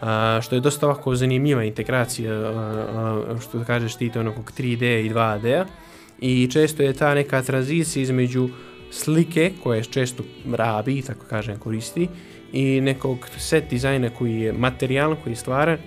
[0.01, 5.05] A, što je dosta ovako zanimljiva integracija, a, a, što kažeš ti to onakog 3D
[5.05, 5.65] i 2D-a.
[6.19, 8.49] I često je ta neka tranzicija između
[8.91, 12.07] slike koje često rabi, tako kažem, koristi,
[12.53, 15.77] i nekog set dizajna koji je materijalan, koji je stvaran,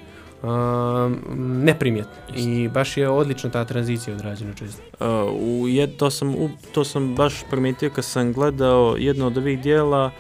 [1.37, 2.13] neprimjetno.
[2.37, 4.83] I baš je odlična ta tranzicija odrađena često.
[5.01, 9.39] Uh, u jed, to, sam, u- to sam baš primijetio kad sam gledao jedno od
[9.39, 10.13] ovih dijela, uh,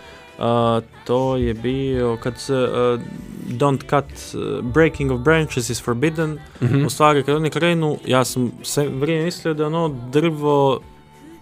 [1.04, 3.00] to je bio kad se uh,
[3.48, 6.86] Don't Cut, uh, Breaking of Branches is Forbidden, Mhm.
[6.86, 10.80] u stvari kad oni krenu, ja sam se vrijeme mislio da je ono drvo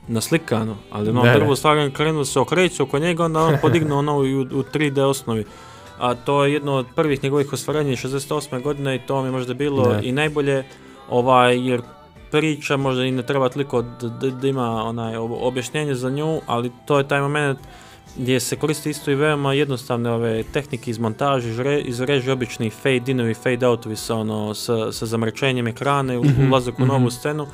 [0.09, 1.33] naslikano, ali ono da.
[1.33, 5.01] drvo u stvari krenuo se okreće oko njega, onda on podignuo ono u, u 3D
[5.01, 5.45] osnovi.
[5.99, 8.63] A to je jedno od prvih njegovih ostvarenja iz 68.
[8.63, 10.01] godine i to mi je možda bilo Da.
[10.01, 10.65] i najbolje,
[11.11, 11.83] ovaj, jer
[12.31, 16.41] priča možda i ne treba toliko da, da, da ima onaj ob- objašnjenje za nju,
[16.47, 17.59] ali to je taj moment
[18.19, 22.71] gdje se koristi isto i veoma jednostavne ove tehnike iz montaže, žre, iz reži obični
[22.71, 26.93] fade inovi, fade outovi sa, ono, sa, sa zamračenjem ekrana i Mhm, ulazak u mhm.
[26.93, 27.47] novu scenu,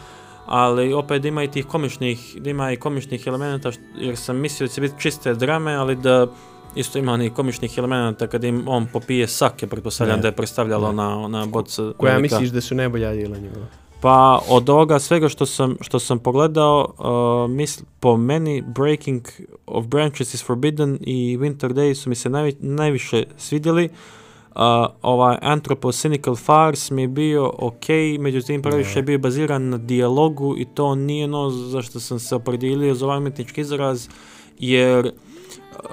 [0.47, 4.81] ali opet ima i tih komičnih, ima i komičnih elemenata, jer sam mislio da će
[4.81, 6.27] biti čiste drame, ali da
[6.75, 10.29] isto ima onih komičnih elemenata kad im on popije sake, pretpostavljam Da.
[10.29, 10.89] je predstavljala Da.
[10.89, 11.93] ona, ona boca.
[11.97, 12.35] Koja velika.
[12.37, 13.67] misliš da su najbolja djela njegova?
[14.03, 19.23] Pa od ovoga svega što sam, što sam pogledao, uh, misl, po meni Breaking
[19.67, 23.85] of Branches is Forbidden i Winter Day su mi se najvi- najviše svidjeli.
[23.85, 24.61] Uh,
[25.03, 27.89] ovaj Anthropocynical Farce mi je bio ok,
[28.19, 32.95] međutim previše je bio baziran na dijalogu i to nije ono zašto sam se opredijelio
[32.95, 34.09] za ovaj umjetnički izraz,
[34.59, 35.13] jer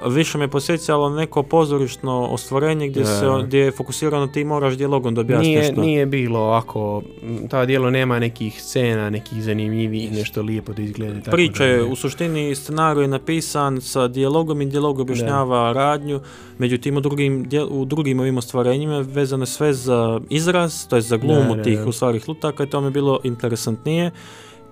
[0.06, 3.42] više me posjećalo neko pozorišno ostvarenje gdje, se, Da.
[3.46, 5.80] gdje je fokusirano ti moraš dijalogom da objasniš Nije, nešto.
[5.80, 7.02] nije bilo ovako,
[7.50, 11.20] ta dijelo nema nekih scena, nekih zanimljivih, nešto lijepo da izgleda.
[11.20, 16.20] tako Priča je, u suštini scenarij je napisan sa dijalogom i dijalog objašnjava radnju,
[16.58, 21.16] međutim u drugim, u drugim ovim ostvarenjima vezano je sve za izraz, to je za
[21.16, 21.86] glumu Da, da, tih da.
[21.86, 24.10] u stvari lutaka i to mi je bilo interesantnije.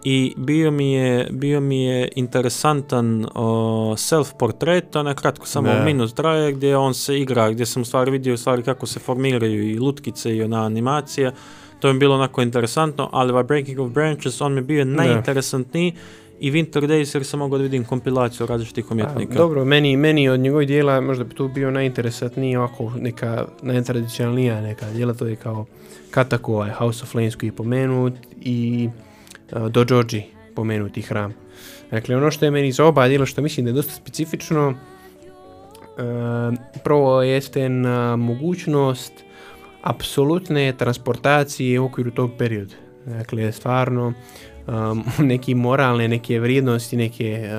[0.04, 5.84] I bio mi je, bio mi je interesantan o, self-portret, onaj kratko samo Da.
[5.84, 8.98] minut traje gdje on se igra, gdje sam u stvari vidio u stvari kako se
[9.00, 11.32] formiraju i lutkice i ona animacija.
[11.80, 14.84] To mi je bilo onako interesantno, ali ovaj Breaking of Branches, on mi je bio
[14.84, 15.92] najinteresantniji
[16.40, 19.32] i Winter Days jer sam mogao da vidim kompilaciju različitih umjetnika.
[19.32, 24.60] A, dobro, meni, meni od njegovih dijela možda bi tu bio najinteresantniji ovako neka najtradicionalnija
[24.60, 25.66] neka dijela, to je kao
[26.10, 28.88] Katako, ovaj House of Flames koji je pomenut i
[29.52, 31.34] uh, Dojoji pomenuti hram.
[31.90, 32.92] Dakle, ono što je meni za
[33.26, 34.76] što mislim da je dosta specifično, uh,
[36.84, 39.12] prvo jeste na mogućnost
[39.82, 42.74] apsolutne transportacije u okviru tog perioda.
[43.06, 44.12] Dakle, stvarno
[44.66, 47.50] um, neke moralne, neke vrijednosti, neke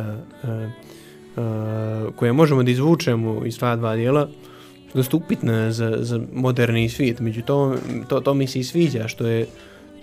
[2.16, 4.30] koje možemo da izvučemo iz sva dva dijela,
[4.94, 7.20] dosta upitna za, za moderni svijet.
[7.20, 7.76] Među to,
[8.08, 9.48] to, to mi se i sviđa, što je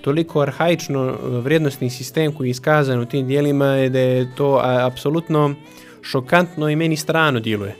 [0.07, 4.61] toliko arhaično uh, vrijednostni sistem koji je iskazan u tim dijelima je da je to
[4.62, 5.55] a, apsolutno
[6.03, 7.75] šokantno i meni strano djeluje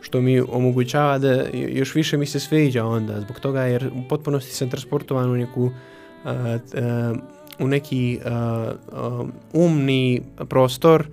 [0.00, 4.54] što mi omogućava da još više mi se sviđa onda zbog toga jer u potpunosti
[4.54, 5.70] sam transportovan u neku
[7.58, 8.18] u neki
[9.52, 11.06] umni prostor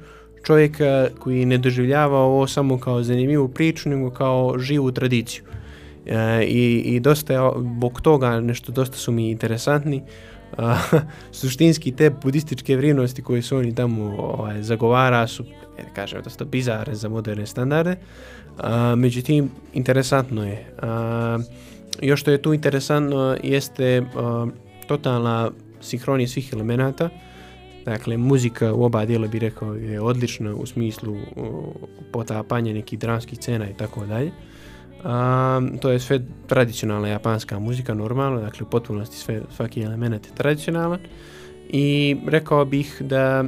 [0.44, 5.44] čovjeka koji ne doživljava ovo samo kao zanimljivu priču, nego kao živu tradiciju.
[6.48, 10.04] I, i dosta je, bog toga nešto dosta su mi interesantni
[11.32, 15.44] suštinski te budističke vrijednosti koje su oni tamo ovaj, zagovara su,
[15.96, 17.96] kažem, dosta bizarne za moderne standarde.
[18.96, 20.66] međutim, interesantno je.
[22.02, 24.06] još što je tu interesantno jeste
[24.88, 27.10] totalna sinhronija svih elemenata.
[27.86, 31.18] Dakle, muzika u oba dijela bi rekao je odlična u smislu
[32.12, 34.32] potapanja nekih dramskih scena i tako dalje.
[35.04, 40.36] Um, to je sve tradicionalna japanska muzika, normalno, dakle u potpunosti sve, svaki element je
[40.36, 41.00] tradicionalan
[41.70, 43.44] i rekao bih da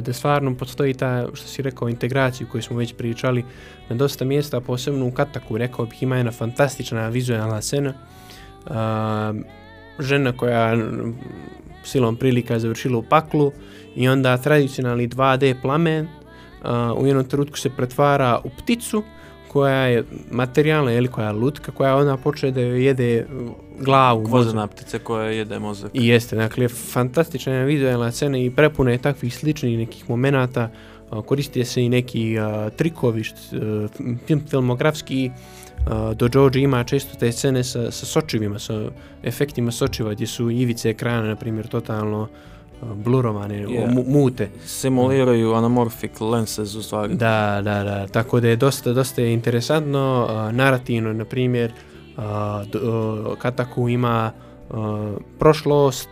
[0.00, 3.44] da stvarno postoji ta, što si rekao, integraciju koju smo već pričali
[3.88, 7.94] na dosta mjesta, posebno u Kataku, rekao bih, ima jedna fantastična vizualna scena.
[9.98, 10.76] žena koja
[11.84, 13.52] silom prilika završila u paklu
[13.96, 16.08] i onda tradicionalni 2D plamen
[16.96, 19.02] u jednom trenutku se pretvara u pticu
[19.54, 23.26] koja je materijalna ili koja je lutka, koja ona počne da joj jede
[23.78, 24.24] glavu.
[24.24, 25.90] Kvozana ptice koja jede mozak.
[25.94, 30.70] I jeste, dakle, fantastična je vizualna scena i prepuna je takvih sličnih nekih momenata,
[31.26, 32.34] koristije se i neki
[32.76, 33.22] trikovi,
[34.48, 35.30] filmografski,
[36.16, 38.90] do George ima često te scene sa, sa sočivima, sa
[39.22, 42.28] efektima sočiva gdje su ivice ekrana, na primjer, totalno
[42.94, 43.66] blurovane,
[44.06, 44.48] mute.
[44.66, 47.14] Simuliraju anamorphic lenses u stvari.
[47.14, 48.06] Da, da, da.
[48.06, 50.28] Tako da je dosta, dosta je interesantno.
[50.52, 51.72] narativno, na primjer,
[53.38, 54.32] Kataku ima
[55.38, 56.08] prošlost,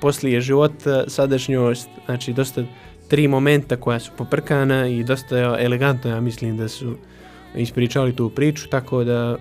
[0.00, 0.72] poslije život,
[1.06, 2.64] sadašnjost, znači dosta
[3.08, 6.96] tri momenta koja su poprkana i dosta elegantno, ja mislim da su
[7.56, 9.36] ispričali tu priču, tako da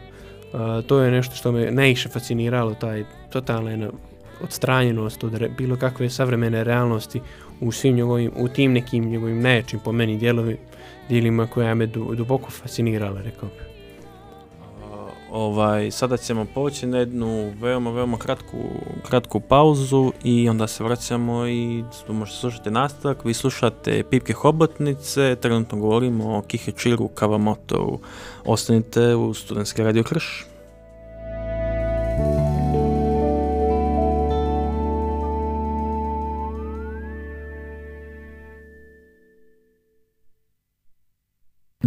[0.88, 3.90] to je nešto što me najviše fasciniralo, taj totalna
[4.44, 7.22] odstranjenost od bilo kakve savremene realnosti
[7.62, 10.58] u svim njegovim, u tim nekim njegovim najjačim po meni dijelovi,
[11.10, 13.68] dijelima koja me duboko fascinirala, rekao bih.
[15.32, 18.58] Ovaj, sada ćemo poći na jednu veoma, veoma kratku,
[19.04, 23.26] kratku pauzu i onda se vraćamo i možete slušati nastavak.
[23.26, 27.98] Vi slušate Pipke Hobotnice, trenutno govorimo o Kihechiru Kawamoto.
[28.46, 30.57] Ostanite u Studentski radio Krš.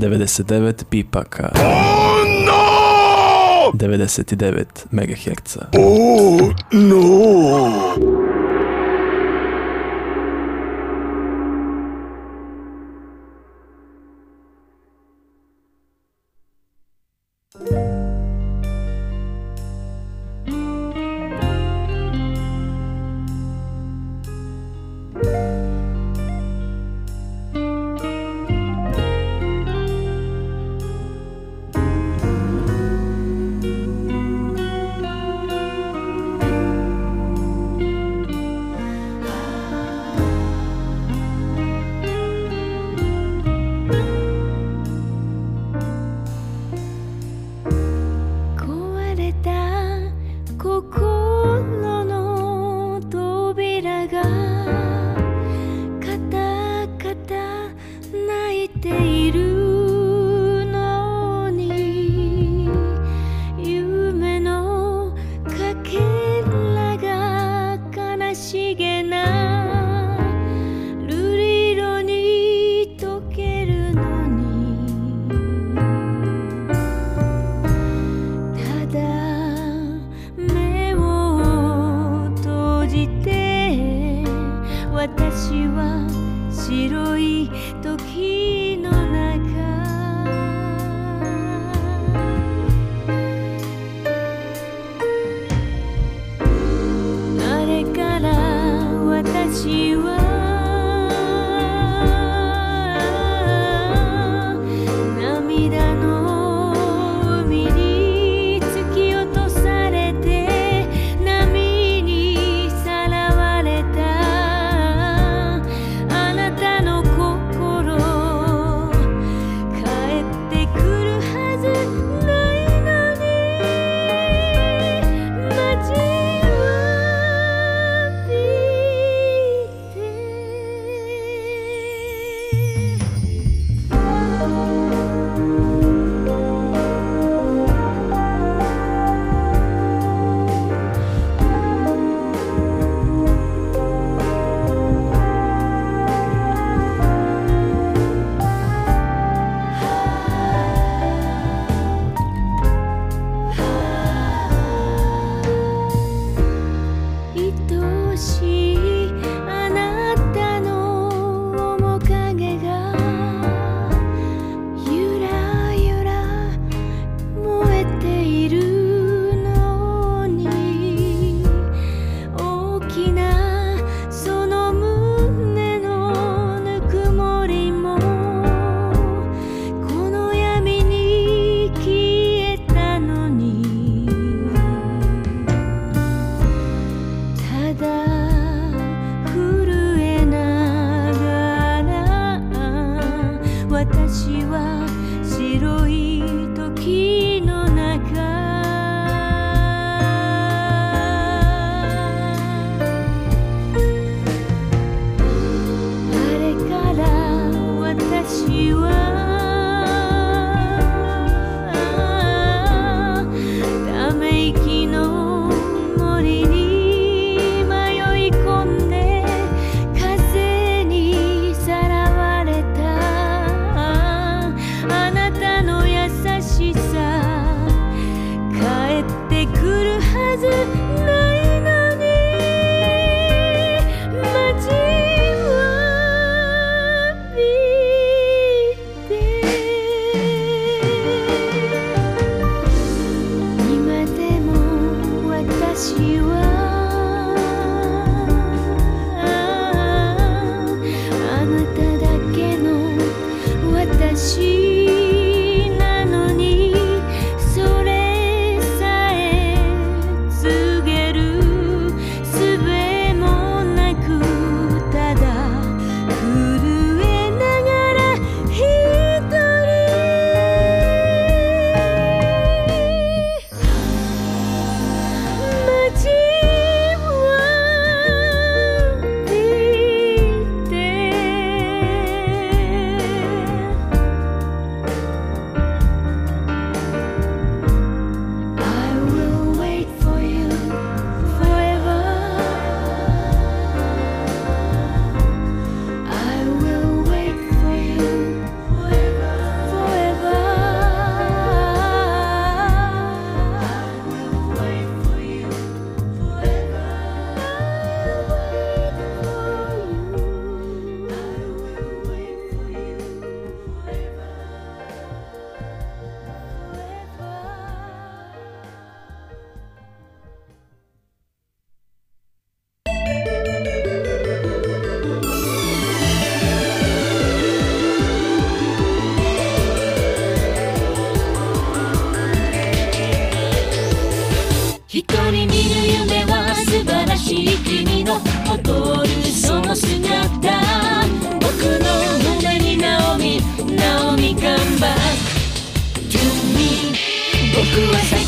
[0.01, 1.53] 99 pipaka.
[1.57, 3.73] Oh no!
[3.75, 5.69] 99 MHz.
[5.77, 8.20] Oh no!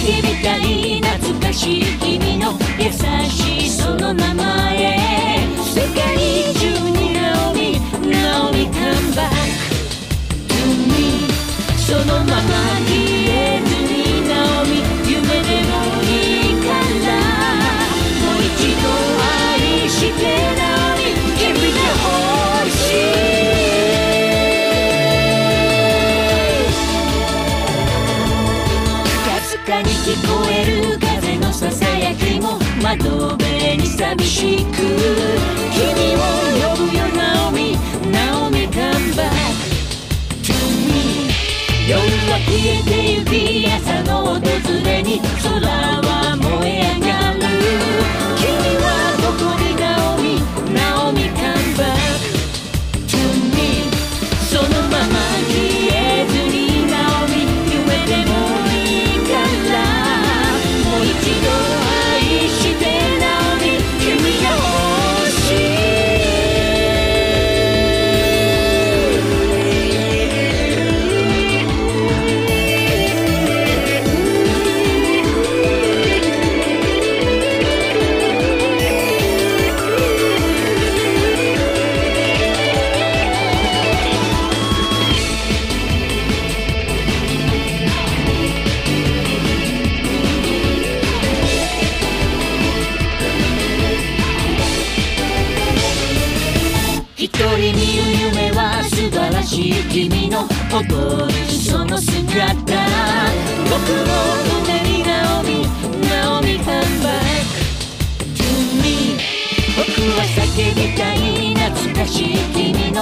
[0.03, 1.82] きみたい懐かしい
[32.99, 34.72] 窓辺に寂しく
[35.72, 36.18] 君を
[36.61, 37.78] 呼ぶよナオミ
[38.12, 39.32] ナオミ come back
[40.43, 40.53] to
[40.86, 41.30] me
[41.88, 41.97] 夜
[42.30, 44.40] は消えてゆき朝の訪
[44.84, 45.82] れに空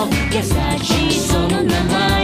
[0.06, 0.42] の優
[0.82, 2.19] しいその名前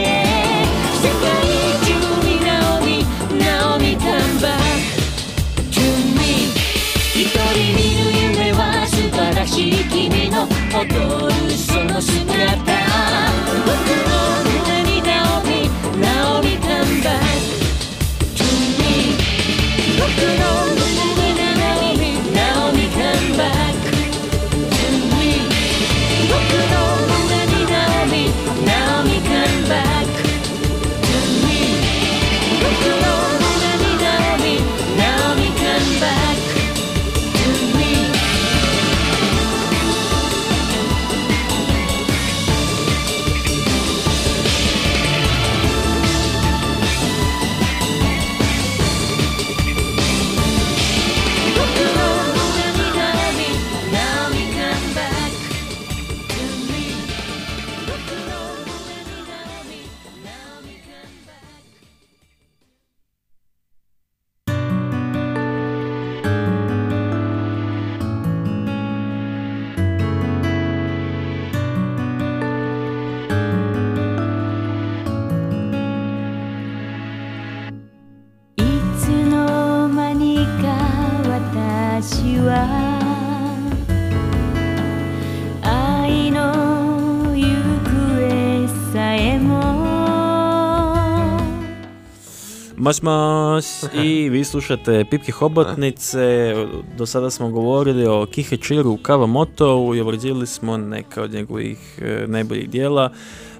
[92.86, 96.54] Mas mas i vi slušate Pipke Hobotnice,
[96.98, 102.70] do sada smo govorili o Kihechiru Kawamoto i obrađivali smo neka od njegovih e, najboljih
[102.70, 103.10] dijela.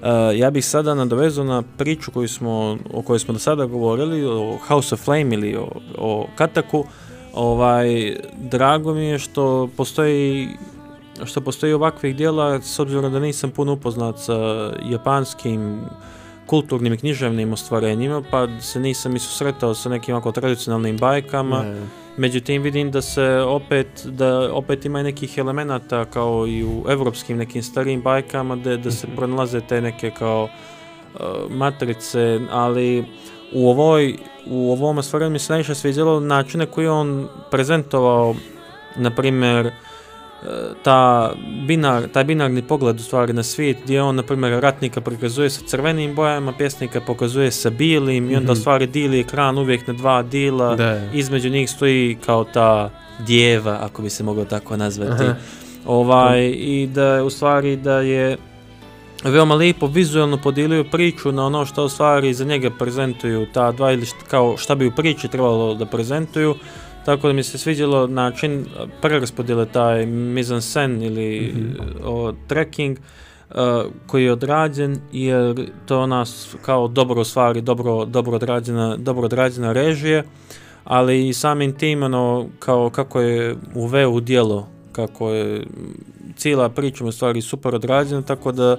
[0.03, 4.25] E, ja bih sada nadovezao na priču koju smo, o kojoj smo do sada govorili,
[4.25, 5.69] o House of Flame ili o,
[5.99, 6.85] o Kataku.
[7.35, 10.49] Ovaj, drago mi je što postoji
[11.25, 14.35] što postoji ovakvih dijela, s obzirom da nisam puno upoznat sa
[14.91, 15.81] japanskim
[16.47, 21.65] kulturnim i književnim ostvarenjima, pa se nisam susretao sa nekim ovako tradicionalnim bajkama.
[22.17, 27.63] Međutim, vidim da se opet, da opet ima nekih elemenata kao i u evropskim nekim
[27.63, 30.49] starijim bajkama, da, da se pronalaze te neke kao
[31.15, 31.21] uh,
[31.51, 33.05] matrice, ali
[33.53, 34.17] u ovoj,
[34.47, 38.35] u ovom ostvarenju mi se najviše sviđalo način na koji on prezentovao,
[38.97, 39.71] na primjer,
[40.83, 45.51] ta binar, taj binarni pogled u stvari na svijet gdje on, na primjer, ratnika prikazuje
[45.51, 48.61] sa crvenim bojama, pjesnika pokazuje sa bijelim i onda u Mhm.
[48.61, 51.01] stvari dili ekran uvijek na dva dila, Da.
[51.09, 55.25] između njih stoji kao ta djeva, ako bi se moglo tako nazvati.
[55.25, 55.35] Aha.
[55.87, 58.37] Ovaj, I da je u stvari da je
[59.25, 63.93] veoma lijepo vizualno podijelio priču na ono što u stvari za njega prezentuju ta dva
[63.93, 66.55] ili št- kao šta bi u priči trebalo da prezentuju.
[67.07, 68.67] Tako da mi se sviđalo način
[69.03, 71.55] preraspodjele taj mise-en-scène ili
[72.05, 72.99] o, tracking
[73.51, 79.73] a, koji je odrađen jer to nas kao dobro stvari, dobro, dobro, odrađena, dobro odrađena
[79.73, 80.25] režije.
[80.85, 85.65] ali i samim tim, ono, kao kako je uveo u djelo, kako je mm,
[86.37, 88.79] cijela priča u stvari super odrađena, tako da e,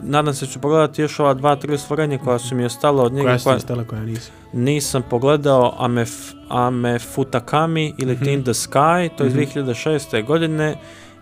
[0.00, 3.24] nadam se ću pogledati još ova dva, tri stvorenja koja su mi ostala od njega.
[3.24, 4.30] Koja koja- ostala koja nisi?
[4.52, 6.10] nisam pogledao Amef,
[6.48, 8.28] Amefutakami ili Mhm.
[8.28, 9.40] In the Sky, to je iz Mhm.
[9.40, 10.22] 2006.
[10.22, 10.76] godine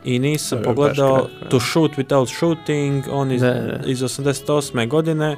[0.05, 1.61] i nisam pogledao To.
[1.63, 3.79] Shoot Without Shooting, on iz, da.
[3.87, 4.87] iz 88.
[4.87, 5.37] godine.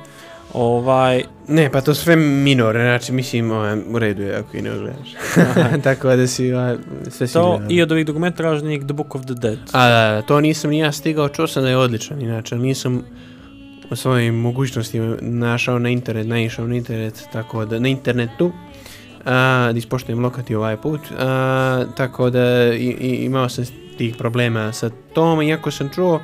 [0.55, 4.70] Ovaj, Ne, pa to sve minor, znači mislim ovaj, u redu je ako i ne
[4.70, 5.14] gledaš.
[5.84, 6.76] Tako da si ovaj,
[7.09, 7.66] sve si to gledao.
[7.70, 9.59] i od ovih dokumentažnih The Book of the Dead.
[9.72, 13.03] A da, da, to nisam ni ja stigao, čuo sam da je odličan, inače nisam
[13.90, 18.53] u svojim mogućnostima našao na internet, naišao na internet, tako da, na internetu,
[19.20, 19.32] a,
[19.72, 23.64] da ispoštujem lokati ovaj put, a, tako da i, i- imao sam
[23.98, 26.20] tih problema sa tom, iako sam čuo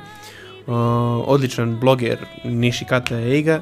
[0.67, 0.75] o,
[1.19, 3.61] odličan bloger Nishikata Eiga, a,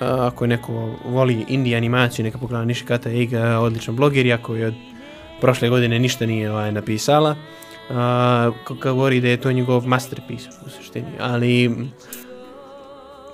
[0.00, 0.72] ako je neko
[1.04, 4.74] voli indie animaciju, neka pogleda Nishikata Eiga, odličan bloger, iako je od
[5.40, 7.36] prošle godine ništa nije ovaj, napisala,
[8.64, 11.70] ko- govori da je to njegov masterpiece u suštini, ali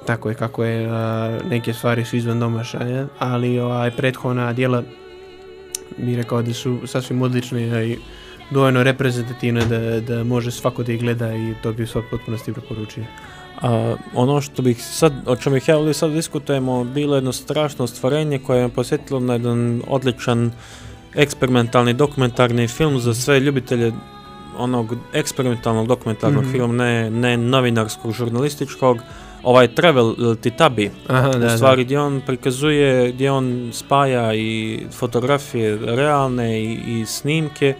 [0.07, 4.83] tako je kako je, a, neke stvari su izvan domašaja, ali ovaj, prethodna dijela
[5.99, 7.99] bi rekao da su sasvim odlične i
[8.51, 13.05] dovoljno reprezentativne da, da može svako da ih gleda i to bi u potpunosti preporučio.
[13.63, 17.87] A, ono što bih sad, o čemu bih ja ovdje sad diskutujemo, bilo jedno strašno
[17.87, 20.51] stvorenje koje me posjetilo na jedan odličan
[21.15, 23.93] eksperimentalni dokumentarni film za sve ljubitelje
[24.59, 26.53] onog eksperimentalnog dokumentarnog Mhm.
[26.53, 28.99] filma, ne, ne novinarskog, žurnalističkog,
[29.43, 35.79] ovaj Travel Titabi, Aha, da, u stvari gdje on prikazuje, gdje on spaja i fotografije
[35.83, 37.75] realne i, i snimke,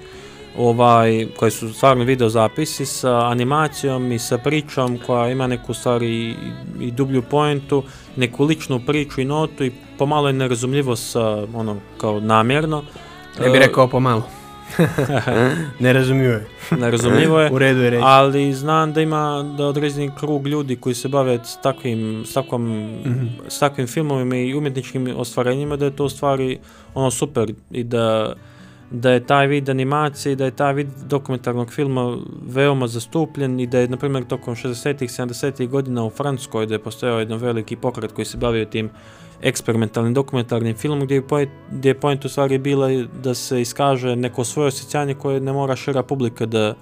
[0.59, 6.09] ovaj, koje su stvarno video zapisi sa animacijom i sa pričom koja ima neku stvari
[6.09, 6.35] i,
[6.81, 7.83] i dublju poentu,
[8.17, 12.83] neku ličnu priču i notu i pomalo je nerazumljivo sa, ono, kao namjerno.
[13.39, 14.23] Ja bih E, rekao pomalo.
[15.81, 16.47] ne razumiju je.
[16.71, 17.51] Nerazumljivo je.
[17.53, 18.03] U redu je reći.
[18.05, 22.63] Ali znam da ima da određeni krug ljudi koji se bave s takvim, s, takvom,
[23.05, 23.27] Mhm.
[23.49, 26.59] s takvim filmovima i umjetničkim ostvarenjima da je to u stvari
[26.95, 28.35] ono super i da,
[28.91, 32.17] da je taj vid animacije i da je taj vid dokumentarnog filma
[32.49, 36.83] veoma zastupljen i da je na primjer tokom 60-ih, 70-ih godina u Francuskoj da je
[36.83, 38.91] postojao jedan veliki pokret koji se bavio tim
[39.43, 42.89] eksperimentalnim dokumentarnim filmom gdje je point, gdje je point u stvari bila
[43.23, 46.75] da se iskaže neko svoje osjećanje koje ne mora šira publika da,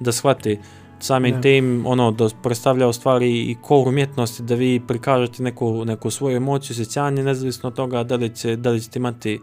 [0.00, 0.58] da shvati
[1.00, 1.40] samim Da.
[1.40, 6.36] tim ono da predstavlja u stvari i core umjetnosti da vi prikažete neku, neku svoju
[6.36, 9.40] emociju, osjećanje nezavisno od toga da li, će, da li ćete imati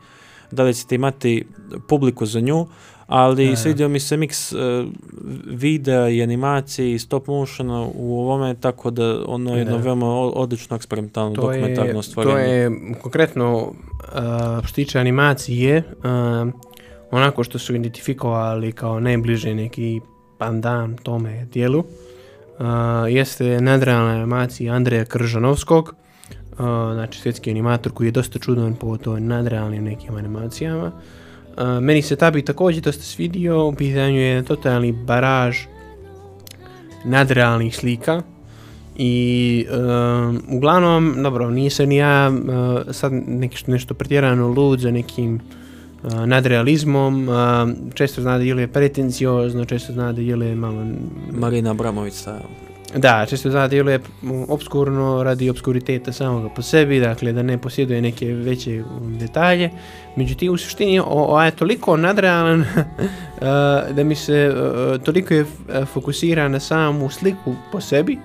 [0.51, 1.45] da li ćete imati
[1.87, 2.67] publiku za nju,
[3.07, 3.55] ali Da.
[3.55, 4.59] svidio mi se miks uh,
[5.45, 10.75] videa i animacije i stop motiona u ovome, tako da ono je jedno veoma odlično
[10.75, 12.71] eksperimentalno to je, dokumentarno to je
[13.01, 16.53] konkretno uh, što tiče animacije uh,
[17.11, 20.01] onako što su identifikovali kao najbliže neki
[20.37, 21.83] pandan tome dijelu
[23.09, 25.95] jeste nadrealna animacija Andreja Kržanovskog
[26.93, 30.91] znači svjetski animator koji je dosta čudan po toj nadrealnim nekim animacijama.
[31.81, 35.57] Meni se ta bi također dosta svidio, u pitanju je totalni baraž
[37.05, 38.21] nadrealnih slika.
[38.95, 44.91] I um, uglavnom, dobro, nisam ni ja uh, sad neki što- nešto pretjerano lud za
[44.91, 45.39] nekim
[46.03, 47.35] uh, nadrealizmom, uh,
[47.93, 50.85] često zna da je pretenciozno, često zna da je malo...
[51.31, 52.72] Marina Abramović style.
[52.95, 53.99] Da, često zna da je
[54.47, 59.69] obskurno radi obskuriteta samoga po sebi, dakle da ne posjeduje neke veće um, detalje.
[60.15, 62.67] Međutim, u suštini o, o, je toliko nadrealan uh,
[63.95, 65.47] da mi se uh, toliko je uh,
[65.93, 68.17] fokusira na samu sliku po sebi,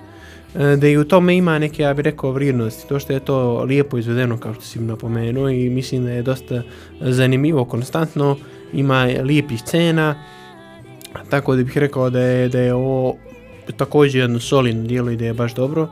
[0.77, 2.87] da i u tome ima neke, ja bih rekao, vrijednosti.
[2.87, 6.61] To što je to lijepo izvedeno, kao što si napomenuo, i mislim da je dosta
[7.01, 8.37] zanimljivo, konstantno,
[8.73, 10.15] ima lijepih scena,
[11.29, 13.15] tako da bih rekao da je, da je ovo
[13.77, 15.87] također jedno solidno dijelo i da je baš dobro.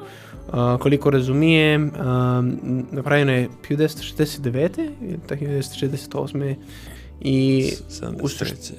[0.52, 2.44] A, koliko razumijem, a,
[2.92, 4.90] napravljeno je 1969.
[5.02, 6.56] ili tako 1968.
[7.22, 7.70] I,
[8.22, 8.74] u sušt-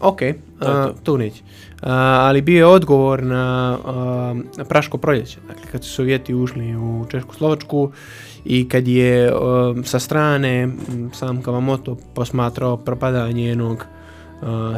[0.00, 0.22] ok,
[0.60, 1.42] a, To neće.
[1.82, 6.76] A, ali bio je odgovor na, a, na Praško proljeće, dakle kad su Sovjeti ušli
[6.76, 7.92] u Češku Slovačku
[8.44, 9.32] i kad je
[9.84, 10.68] sa strane
[11.12, 13.86] sam Kavamoto posmatrao propadanje jednog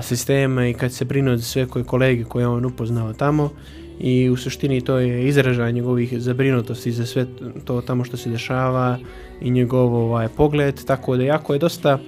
[0.02, 3.50] sistema i kad se brinuo za sve koje kolege koje je on upoznao tamo
[3.98, 7.26] i u suštini to je izražaj njegovih zabrinutosti za sve
[7.64, 8.98] to tamo što se dešava
[9.40, 11.98] i njegov ovaj, pogled, tako da jako je dosta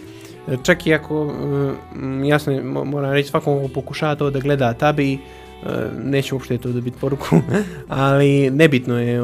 [0.63, 1.25] čak i ako
[1.95, 5.19] mm, jasno moram reći svakom ko pokušava to da gleda tabi
[6.05, 7.41] neću uopšte to dobiti poruku,
[7.89, 9.21] ali nebitno je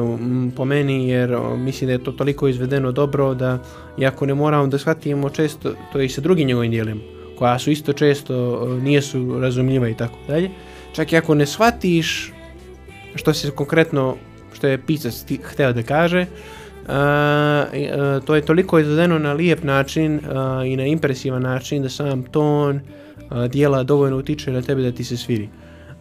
[0.55, 3.59] po meni jer mislim da je to toliko izvedeno dobro da
[3.97, 7.93] iako ne moramo da shvatimo često to i sa drugim njegovim dijelima koja su isto
[7.93, 10.49] često o, nijesu razumljiva i tako dalje.
[10.93, 12.33] Čak i ako ne shvatiš
[13.15, 14.15] što se konkretno
[14.53, 16.27] što je pisac ti- hteo da kaže, i,
[16.87, 20.19] a, to je toliko izvedeno na lijep način
[20.65, 22.79] i na impresivan način da sam ton
[23.49, 25.49] dijela dovoljno utiče na tebe da ti se svidi.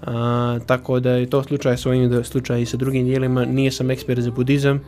[0.02, 3.44] A, tako da je to slučaj s ovim, slučaj i sa drugim dijelima.
[3.44, 4.80] Nije sam ekspert za budizam,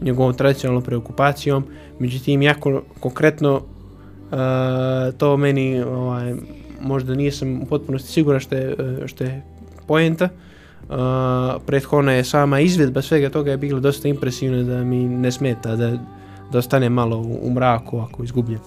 [0.00, 1.64] njegovom tradicionalnom preokupacijom,
[1.98, 3.62] međutim, jako konkretno
[5.18, 6.34] to meni ovaj,
[6.80, 9.42] možda nisam u potpunosti siguran što je, e, što je
[9.86, 10.28] poenta.
[10.88, 10.96] Uh,
[11.66, 15.98] prethodno je sama izvedba svega toga je bila dosta impresivna da mi ne smeta da,
[16.52, 18.58] da ostane malo u, u mraku ako izgubljen.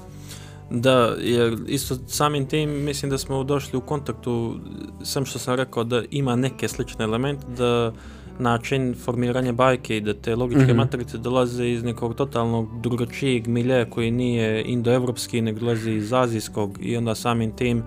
[0.70, 4.60] Da, jer isto samim tim mislim da smo došli u kontaktu,
[5.04, 7.94] sam što sam rekao da ima neke slične elemente, da
[8.40, 10.78] način formiranja bajke i da te logičke Mhm.
[10.78, 16.98] matrice dolaze iz nekog totalnog drugačijeg milje koji nije indoevropski, nego dolazi iz azijskog i
[16.98, 17.84] onda samim tim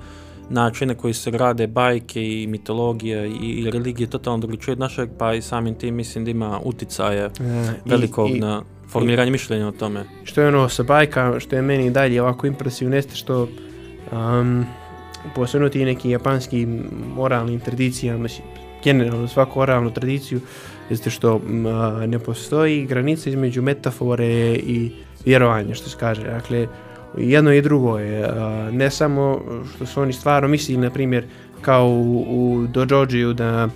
[0.50, 5.34] načine koji se grade bajke i mitologija i, i religije totalno drugačije od našeg, pa
[5.34, 7.46] i samim tim mislim da ima uticaja Uh,
[7.86, 10.04] i- velikog i, na formiranje mišljenja o tome.
[10.24, 13.48] što je ono sa bajka, što je meni dalje ovako impresivno, jeste što
[14.12, 14.64] um,
[15.34, 16.66] posebno ti neki japanski
[17.16, 18.28] moralnim tradicijama,
[18.86, 20.40] generalno svaku oralnu tradiciju,
[20.90, 24.90] jeste što a, ne postoji granica između metafore i
[25.24, 26.22] vjerovanja, što se kaže.
[26.22, 26.66] Dakle,
[27.18, 29.40] jedno i drugo je, a, ne samo
[29.74, 31.24] što su oni stvarno mislili, na primjer,
[31.60, 33.68] kao u, u Dojođiju da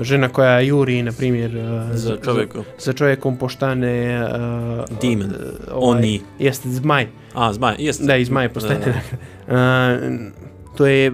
[0.00, 1.50] žena koja juri, na primjer,
[1.92, 2.62] Za čovjeka.
[2.78, 5.30] za čovjekom poštane a, Demon.
[5.72, 6.20] ovaj, Oni.
[6.38, 7.06] Jeste zmaj.
[7.34, 8.02] A, zmaj, jest.
[8.06, 8.80] Da, iz zmaj postane.
[8.80, 9.00] Da, da.
[9.58, 9.98] A,
[10.76, 11.12] to je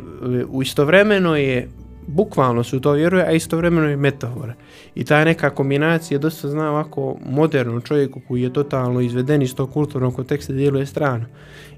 [0.48, 1.68] u istovremeno je
[2.08, 4.54] bukvalno su to vjeruje, a istovremeno je metafora.
[4.94, 9.72] I ta neka kombinacija dosta zna ovako modernom čovjeku koji je totalno izveden iz tog
[9.72, 11.24] kulturnog konteksta djeluje strano.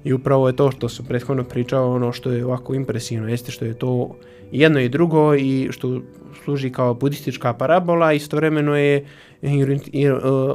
[0.03, 3.65] I upravo je to što sam prethodno pričao, ono što je ovako impresivno, jeste što
[3.65, 4.15] je to
[4.51, 6.01] jedno i drugo i što
[6.43, 9.05] služi kao budistička parabola, istovremeno je
[9.41, 10.09] i- i-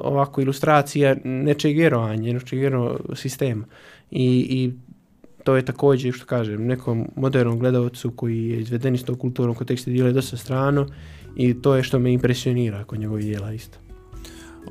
[0.05, 3.65] ovako ilustracija nečeg vjerovanja, nečeg vjero sistema.
[4.11, 4.73] I, I
[5.47, 9.91] to je također, što kažem, nekom modernom gledalcu koji je izveden iz tog kulturnog konteksta
[9.91, 10.87] djeluje dosta strano
[11.37, 13.86] i to je što me impresionira kod njegovih djela isto.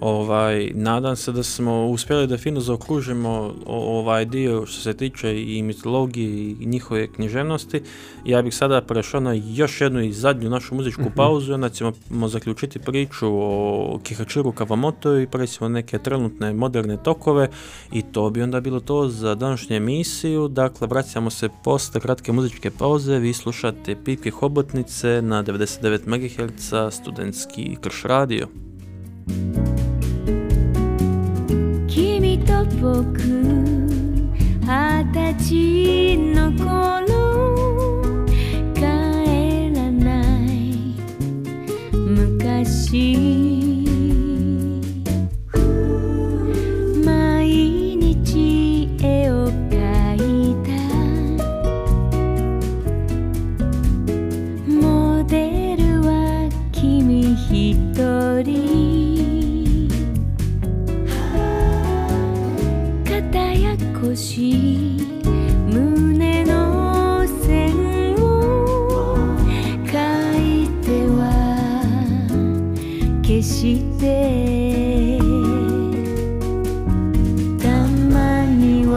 [0.02, 5.64] Ovaj, nadam se da smo uspjeli da fino zaokružimo ovaj dio što se tiče i
[5.64, 7.82] mitologije i njihove književnosti.
[8.26, 11.14] Ja bih sada prešao na još jednu i zadnju našu muzičku Mhm.
[11.16, 17.50] pauzu, onda ćemo mo zaključiti priču o Kihachiru Kawamoto i preći neke trenutne moderne tokove
[17.92, 20.48] i to bi onda bilo to za današnju emisiju.
[20.48, 27.78] Dakle, vraćamo se posle kratke muzičke pauze, vi slušate Pipke Hobotnice na 99 MHz, studentski
[27.82, 28.48] krš radio.
[32.64, 33.20] 僕
[34.62, 38.26] 二十歳の頃
[38.74, 38.82] 帰
[39.76, 40.96] らない
[41.94, 43.55] 昔
[64.06, 65.00] 少し
[65.66, 69.18] 胸の線を
[69.84, 69.94] 書
[70.38, 71.18] いては
[73.24, 75.18] 消して」
[77.58, 77.66] 「た
[78.14, 78.94] まには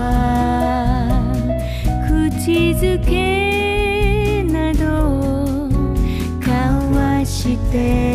[2.07, 4.85] 口づけなど
[6.39, 6.53] 交
[6.95, 8.07] わして」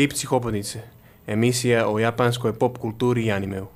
[0.00, 0.80] Tipci hobotnice,
[1.26, 3.66] emisija o japanskoj pop kulturi i animeu.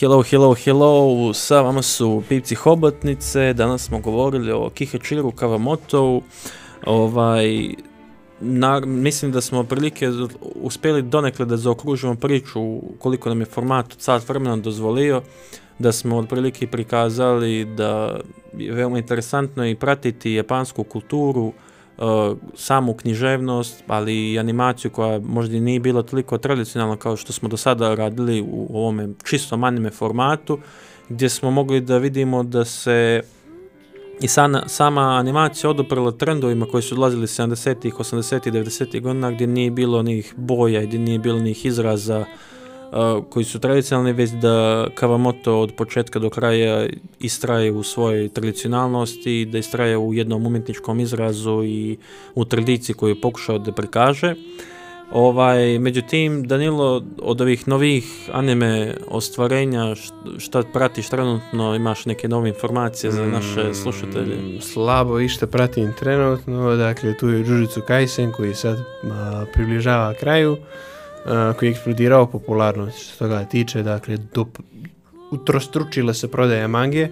[0.00, 6.20] Hello, hello, hello, sa vama su Pipci Hobotnice, danas smo govorili o Kihachiru Kawamoto,
[6.86, 7.74] ovaj,
[8.40, 10.08] na, mislim da smo prilike
[10.54, 15.22] uspjeli donekle da zaokružimo priču koliko nam je format od sat vremena dozvolio,
[15.78, 18.20] da smo otprilike prikazali da
[18.56, 21.52] je veoma interesantno i pratiti japansku kulturu,
[22.00, 27.32] uh, samu književnost, ali i animaciju koja možda i nije bila toliko tradicionalna kao što
[27.32, 30.58] smo do sada radili u ovome čistom anime formatu,
[31.08, 33.22] gdje smo mogli da vidimo da se
[34.20, 39.70] i sana, sama animacija odoprla trendovima koji su odlazili 70-ih, 80-ih, 90-ih godina gdje nije
[39.70, 45.50] bilo njih boja, gdje nije bilo njih izraza uh, koji su tradicionalni, već da Kawamoto
[45.50, 46.88] od početka do kraja
[47.20, 51.96] istraje u svojoj tradicionalnosti, da istraje u jednom umjetničkom izrazu i
[52.34, 54.34] u tradiciji koju je pokušao da prikaže.
[55.12, 62.48] Ovaj, međutim, Danilo, od ovih novih anime ostvarenja, št- šta pratiš trenutno, imaš neke nove
[62.48, 64.36] informacije za naše slušatelje?
[64.36, 70.56] Mm, Slabo išta pratim trenutno, dakle tu je Jujutsu Kaisen koji sad a, približava kraju,
[71.24, 74.46] a, koji je eksplodirao popularnost što toga tiče, dakle do,
[75.30, 77.08] utrostručila se prodaja mange,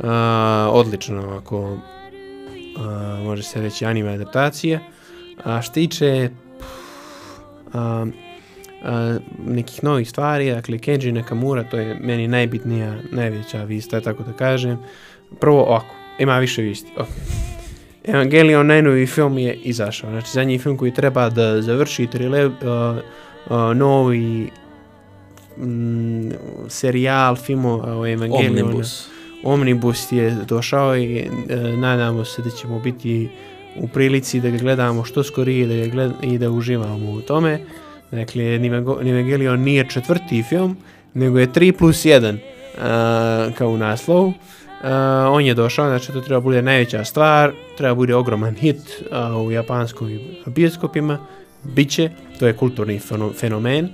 [0.00, 1.78] a, odlično ako
[3.24, 4.80] može se reći anime adaptacije,
[5.44, 6.30] a što tiče
[9.46, 14.78] nekih novih stvari, dakle Kenji Nakamura, to je meni najbitnija, najveća vista, tako da kažem.
[15.40, 16.90] Prvo ovako, ima više visti.
[16.96, 17.08] ok.
[18.04, 23.76] Evangelion najnoviji film je izašao, znači zadnji film koji treba da završi trile, uh, uh,
[23.76, 24.50] novi
[25.58, 26.30] mm,
[26.68, 28.60] serijal filmova o Evangelionu.
[28.64, 29.08] Omnibus.
[29.44, 31.28] Omnibus je došao i e,
[31.76, 33.28] nadamo se da ćemo biti
[33.80, 37.60] u prilici da ga gledamo što skorije da ga gled, i da uživamo u tome.
[38.10, 40.76] Dakle, Evangelion nije četvrti film,
[41.14, 42.36] nego je 3 plus 1
[42.80, 44.32] a, kao u naslovu.
[44.82, 49.36] A, on je došao, znači to treba bude najveća stvar, treba bude ogroman hit a,
[49.36, 51.18] u japanskim bioskopima,
[51.62, 53.88] Biće, to je kulturni feno- fenomen.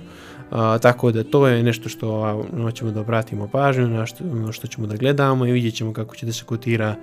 [0.81, 4.87] Tako da to je nešto što na ćemo da obratimo pažnju, na što, što ćemo
[4.87, 6.95] da gledamo i vidjet ćemo kako će da se kotira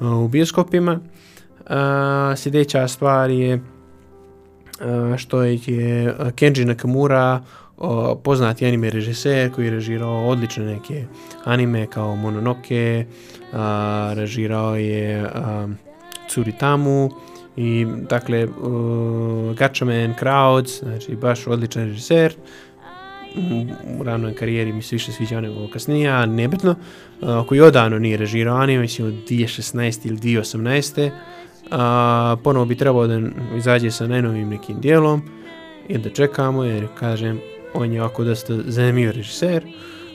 [0.00, 1.00] u bioskopima.
[1.66, 3.60] A, sljedeća stvar je
[4.80, 7.42] a, što je a, Kenji Nakamura,
[7.76, 11.04] o, poznati anime režiser koji je režirao odlične neke
[11.44, 13.06] anime kao Mononoke,
[14.14, 15.30] režirao je
[16.28, 17.10] Tsuritamu
[17.58, 22.34] I, dakle, uh, Gatchaman Crowds, znači baš odličan režiser,
[23.98, 26.70] u ranoj karijeri mi se više sviđa nego kasnije, a nebitno,
[27.20, 31.10] uh, koji odavno nije režirao anime, mislim od 2016 ili 2018.
[31.70, 33.20] A, ponovo bi trebao da
[33.56, 35.22] izađe sa najnovim nekim dijelom.
[35.88, 37.40] I da čekamo jer kažem
[37.74, 39.64] on je ovako dosta zanimljiv režiser.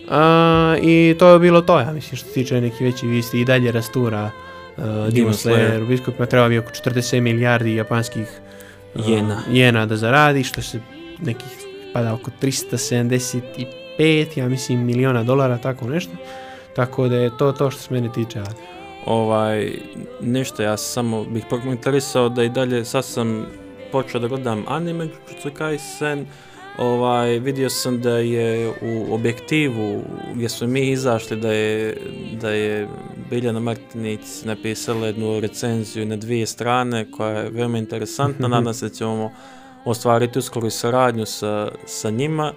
[0.10, 3.46] A, i to je bilo to ja mislim što se tiče neki veći visti i
[3.46, 4.32] dalje rastura
[4.78, 4.84] uh,
[5.14, 5.84] Demon Slayer.
[5.84, 8.28] U biskupima treba bi oko 40 milijardi japanskih
[8.96, 9.42] uh, Jena.
[9.52, 10.80] jena da zaradi što se
[11.22, 11.48] nekih
[11.94, 16.12] pada oko 375 ja mislim miliona dolara tako nešto.
[16.76, 18.40] Tako da je to to što se mene tiče
[19.06, 19.72] Ovaj,
[20.22, 23.46] ništa, ja samo bih prokomentarisao da i dalje, sad sam
[23.92, 26.26] počeo da gledam anime Jujutsu Kaisen,
[26.78, 30.02] ovaj, vidio sam da je u objektivu
[30.34, 31.98] gdje smo mi izašli da je,
[32.42, 32.88] da je
[33.30, 38.96] Biljana Martinić napisala jednu recenziju na dvije strane koja je veoma interesantna, nadam se da
[38.96, 39.32] ćemo
[39.86, 42.54] ostvariti uskoro i saradnju sa, sa njima.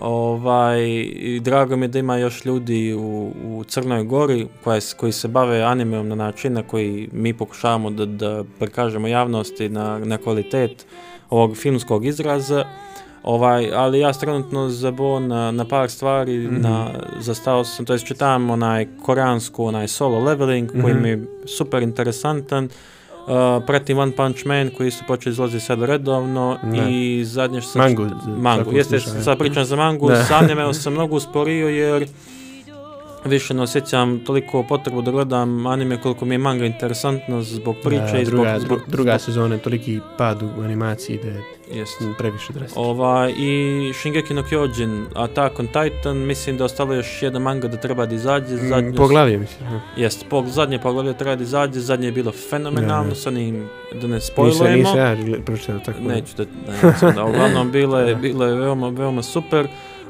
[0.00, 0.82] Ovaj,
[1.14, 5.28] i drago mi je da ima još ljudi u, u Crnoj Gori koja, koji se
[5.28, 10.86] bave animeom na način na koji mi pokušavamo da, da prikažemo javnosti na, na kvalitet
[11.30, 12.64] ovog filmskog izraza.
[13.22, 16.90] Ovaj, ali ja trenutno zabao na, na par stvari, na,
[17.20, 21.02] zastao sam, to jest čitam onaj koreansku, onaj solo leveling koji Mhm.
[21.02, 22.68] mi je super interesantan.
[23.26, 23.32] Uh,
[23.66, 26.88] pratim One Punch Man koji isto počeo izlazi sad redovno Da.
[26.88, 28.06] i zadnje što sam Mangu,
[28.38, 28.72] mangu.
[28.72, 30.24] Jeste, sad pričam za mangu, Da.
[30.24, 32.06] sa animeom sam mnogo usporio jer
[33.26, 38.02] više ne osjećam toliko potrebu da gledam anime koliko mi je manga interesantno zbog priče
[38.04, 41.42] Da, i zbog, druga, zbog, dru- druga sezona je toliki pad u animaciji da je
[41.70, 42.02] jest.
[42.18, 42.82] previše drastično.
[42.82, 43.50] Ovaj, I
[43.94, 48.14] Shingeki no Kyojin, Attack on Titan, mislim da ostalo još jedna manga da treba da
[48.14, 48.56] izađe.
[48.58, 49.68] Zadnju, Mm, Poglavlje mislim.
[49.68, 49.80] ja.
[49.96, 54.14] Jest, po, zadnje poglavlje treba da izađe, zadnje je bilo fenomenalno, sa onim, da ne
[54.14, 54.76] Nisam, spojlujemo.
[54.78, 55.98] nisam ja gled- pročitao tako.
[56.00, 56.44] Neću da,
[57.02, 59.66] ne, da, uglavnom bilo je, bilo je veoma, veoma super.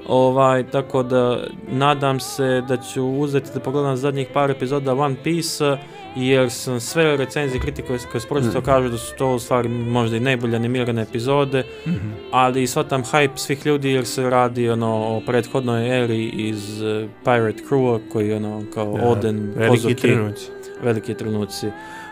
[0.09, 1.39] Ovaj, tako da
[1.69, 5.77] nadam se da ću uzeti da pogledam zadnjih par epizoda One Piece
[6.17, 8.65] jer sam sve recenzije kritike koje, sam pročitao Mm.
[8.65, 12.11] kažu da su to u stvari možda i najbolje animirane epizode Mhm.
[12.31, 16.89] ali shvatam hype svih ljudi jer se radi ono o prethodnoj eri iz uh,
[17.21, 20.47] Pirate Crew koji je ono kao Da, Oden, Veliki Kozuki, trenuci.
[20.83, 21.67] veliki trenuci.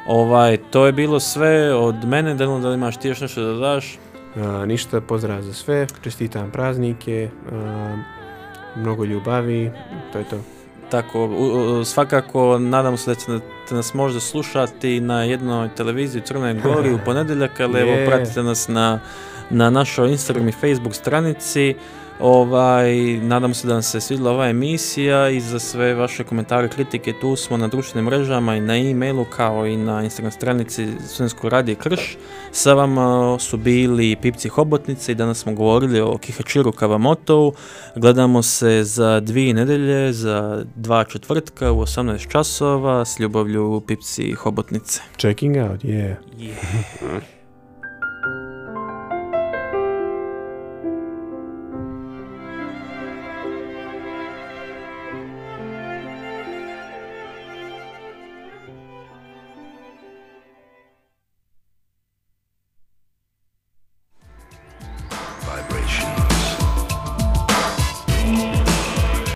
[0.08, 3.98] Ovaj, to je bilo sve od mene, da imaš ti još nešto da daš?
[4.66, 7.96] Ništa, pozdrav za sve, čestitam praznike, a,
[8.76, 9.70] mnogo ljubavi,
[10.12, 10.36] to je to.
[10.90, 16.54] Tako, u- svakako nadam se da ćete nas možda slušati na jednoj televiziji u Crnoj
[16.54, 19.00] Gori u ponedjeljak, ali evo pratite nas na,
[19.50, 21.74] na našoj Instagram i Facebook stranici.
[22.24, 27.12] Ovaj, nadam se da vam se svidjela ova emisija i za sve vaše komentare, kritike
[27.20, 31.74] tu smo na društvenim mrežama i na e-mailu kao i na Instagram stranici Studenskog radija
[31.74, 32.16] Krš.
[32.52, 37.52] Sa vama su bili Pipci Hobotnice i danas smo govorili o Kihachiru Kawamotou.
[37.96, 45.00] Gledamo se za dvije nedelje, za dva četvrtka u 18 časova s ljubavlju Pipci Hobotnice.
[45.18, 46.14] Checking out, yeah.
[46.38, 47.20] Yeah.